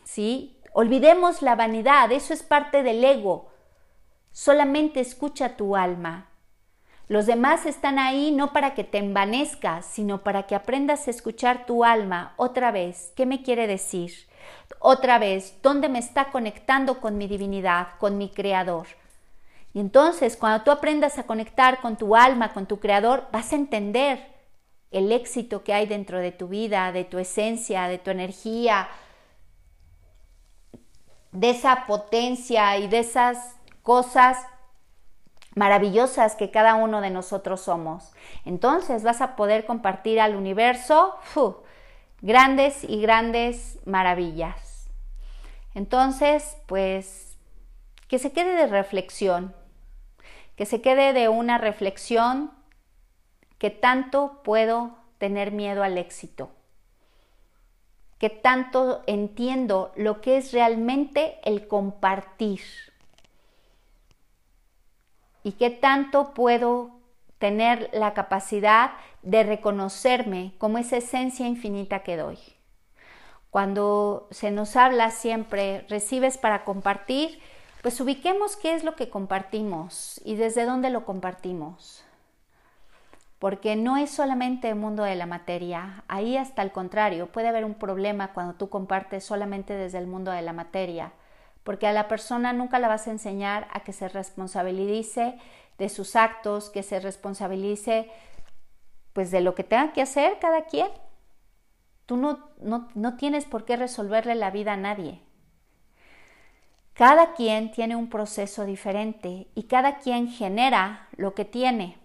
[0.03, 0.59] ¿Sí?
[0.73, 3.51] Olvidemos la vanidad, eso es parte del ego.
[4.33, 6.31] Solamente escucha tu alma.
[7.07, 11.67] Los demás están ahí no para que te envanezcas, sino para que aprendas a escuchar
[11.67, 13.13] tu alma otra vez.
[13.15, 14.13] ¿Qué me quiere decir?
[14.79, 18.87] Otra vez, ¿dónde me está conectando con mi divinidad, con mi creador?
[19.75, 23.57] Y entonces, cuando tú aprendas a conectar con tu alma, con tu creador, vas a
[23.57, 24.27] entender
[24.91, 28.89] el éxito que hay dentro de tu vida, de tu esencia, de tu energía,
[31.33, 34.39] de esa potencia y de esas cosas
[35.55, 38.13] maravillosas que cada uno de nosotros somos.
[38.45, 41.17] Entonces vas a poder compartir al universo
[42.23, 44.89] grandes y grandes maravillas.
[45.75, 47.37] Entonces, pues,
[48.09, 49.55] que se quede de reflexión,
[50.57, 52.53] que se quede de una reflexión
[53.59, 56.51] que tanto puedo tener miedo al éxito?
[58.19, 62.61] ¿Qué tanto entiendo lo que es realmente el compartir?
[65.45, 66.91] ¿Y qué tanto puedo
[67.39, 68.93] tener la capacidad
[69.23, 72.39] de reconocerme como esa esencia infinita que doy?
[73.51, 77.39] Cuando se nos habla siempre, recibes para compartir,
[77.83, 82.03] pues ubiquemos qué es lo que compartimos y desde dónde lo compartimos.
[83.39, 87.67] Porque no es solamente el mundo de la materia, ahí hasta el contrario, puede haber
[87.67, 91.13] un problema cuando tú compartes solamente desde el mundo de la materia,
[91.65, 95.39] porque a la persona nunca la vas a enseñar a que se responsabilice
[95.79, 98.11] de sus actos, que se responsabilice
[99.13, 100.89] pues de lo que tenga que hacer cada quien.
[102.07, 105.21] Tú no, no, no tienes por qué resolverle la vida a nadie.
[106.93, 111.99] Cada quien tiene un proceso diferente y cada quien genera lo que tiene.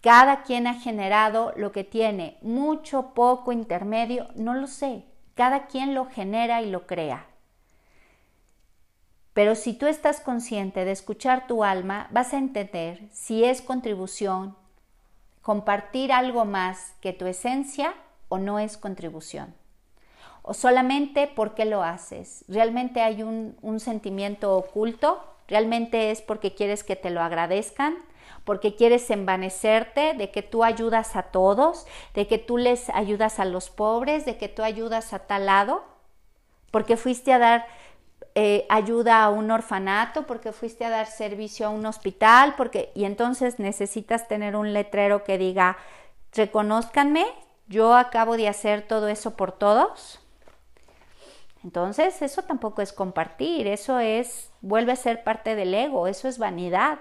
[0.00, 5.04] Cada quien ha generado lo que tiene, mucho, poco, intermedio, no lo sé.
[5.34, 7.31] Cada quien lo genera y lo crea.
[9.34, 14.56] Pero si tú estás consciente de escuchar tu alma, vas a entender si es contribución,
[15.40, 17.94] compartir algo más que tu esencia
[18.28, 19.54] o no es contribución.
[20.42, 22.44] O solamente porque lo haces.
[22.48, 25.22] ¿Realmente hay un, un sentimiento oculto?
[25.48, 27.96] ¿Realmente es porque quieres que te lo agradezcan?
[28.44, 33.44] porque quieres envanecerte de que tú ayudas a todos, de que tú les ayudas a
[33.44, 35.84] los pobres, de que tú ayudas a tal lado,
[36.70, 37.66] porque fuiste a dar
[38.34, 43.04] eh, ayuda a un orfanato, porque fuiste a dar servicio a un hospital, porque y
[43.04, 45.76] entonces necesitas tener un letrero que diga
[46.32, 47.26] reconózcanme,
[47.68, 50.20] yo acabo de hacer todo eso por todos.
[51.64, 56.38] Entonces, eso tampoco es compartir, eso es, vuelve a ser parte del ego, eso es
[56.38, 56.98] vanidad.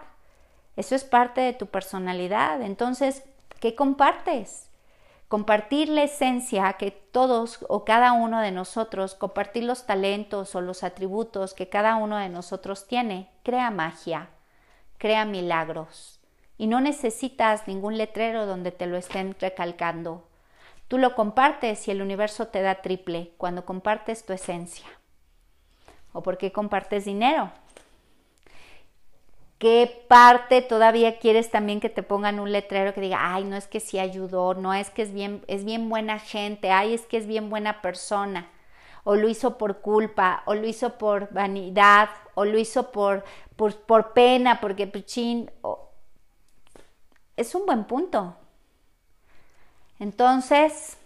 [0.75, 2.61] Eso es parte de tu personalidad.
[2.61, 3.23] Entonces,
[3.59, 4.70] ¿qué compartes?
[5.32, 10.84] Compartir la esencia que todos o cada uno de nosotros, compartir los talentos o los
[10.84, 14.27] atributos que cada uno de nosotros tiene, crea magia,
[14.97, 16.19] crea milagros.
[16.57, 20.27] Y no necesitas ningún letrero donde te lo estén recalcando.
[20.89, 24.88] Tú lo compartes y el universo te da triple cuando compartes tu esencia.
[26.11, 27.53] ¿O porque compartes dinero?
[29.62, 33.68] ¿Qué parte todavía quieres también que te pongan un letrero que diga, ay, no es
[33.68, 37.18] que sí ayudó, no es que es bien, es bien buena gente, ay, es que
[37.18, 38.49] es bien buena persona,
[39.03, 43.24] o lo hizo por culpa, o lo hizo por vanidad, o lo hizo por,
[43.55, 45.78] por, pena, porque puchín, pues,
[47.38, 48.36] es un buen punto.
[49.99, 50.97] Entonces,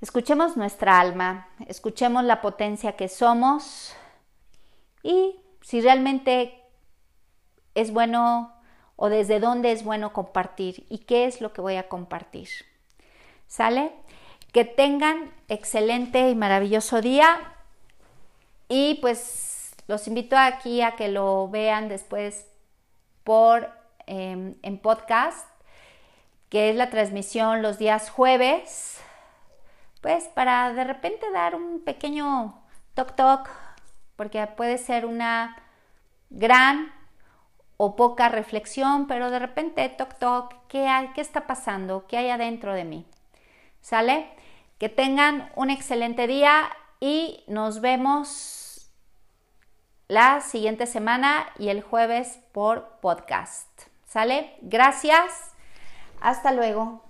[0.00, 3.94] escuchemos nuestra alma, escuchemos la potencia que somos
[5.04, 6.62] y si realmente
[7.74, 8.52] es bueno
[8.96, 12.48] o desde dónde es bueno compartir y qué es lo que voy a compartir.
[13.46, 13.92] ¿Sale?
[14.52, 17.54] Que tengan excelente y maravilloso día
[18.68, 22.46] y pues los invito aquí a que lo vean después
[23.24, 23.68] por
[24.06, 25.48] em, en podcast,
[26.48, 29.00] que es la transmisión los días jueves,
[30.00, 32.62] pues para de repente dar un pequeño
[32.94, 33.48] toc toc
[34.20, 35.56] porque puede ser una
[36.28, 36.92] gran
[37.78, 42.06] o poca reflexión, pero de repente, toc, toc, ¿qué, hay, ¿qué está pasando?
[42.06, 43.06] ¿Qué hay adentro de mí?
[43.80, 44.28] ¿Sale?
[44.76, 46.68] Que tengan un excelente día
[47.00, 48.92] y nos vemos
[50.06, 53.70] la siguiente semana y el jueves por podcast.
[54.04, 54.54] ¿Sale?
[54.60, 55.54] Gracias.
[56.20, 57.09] Hasta luego.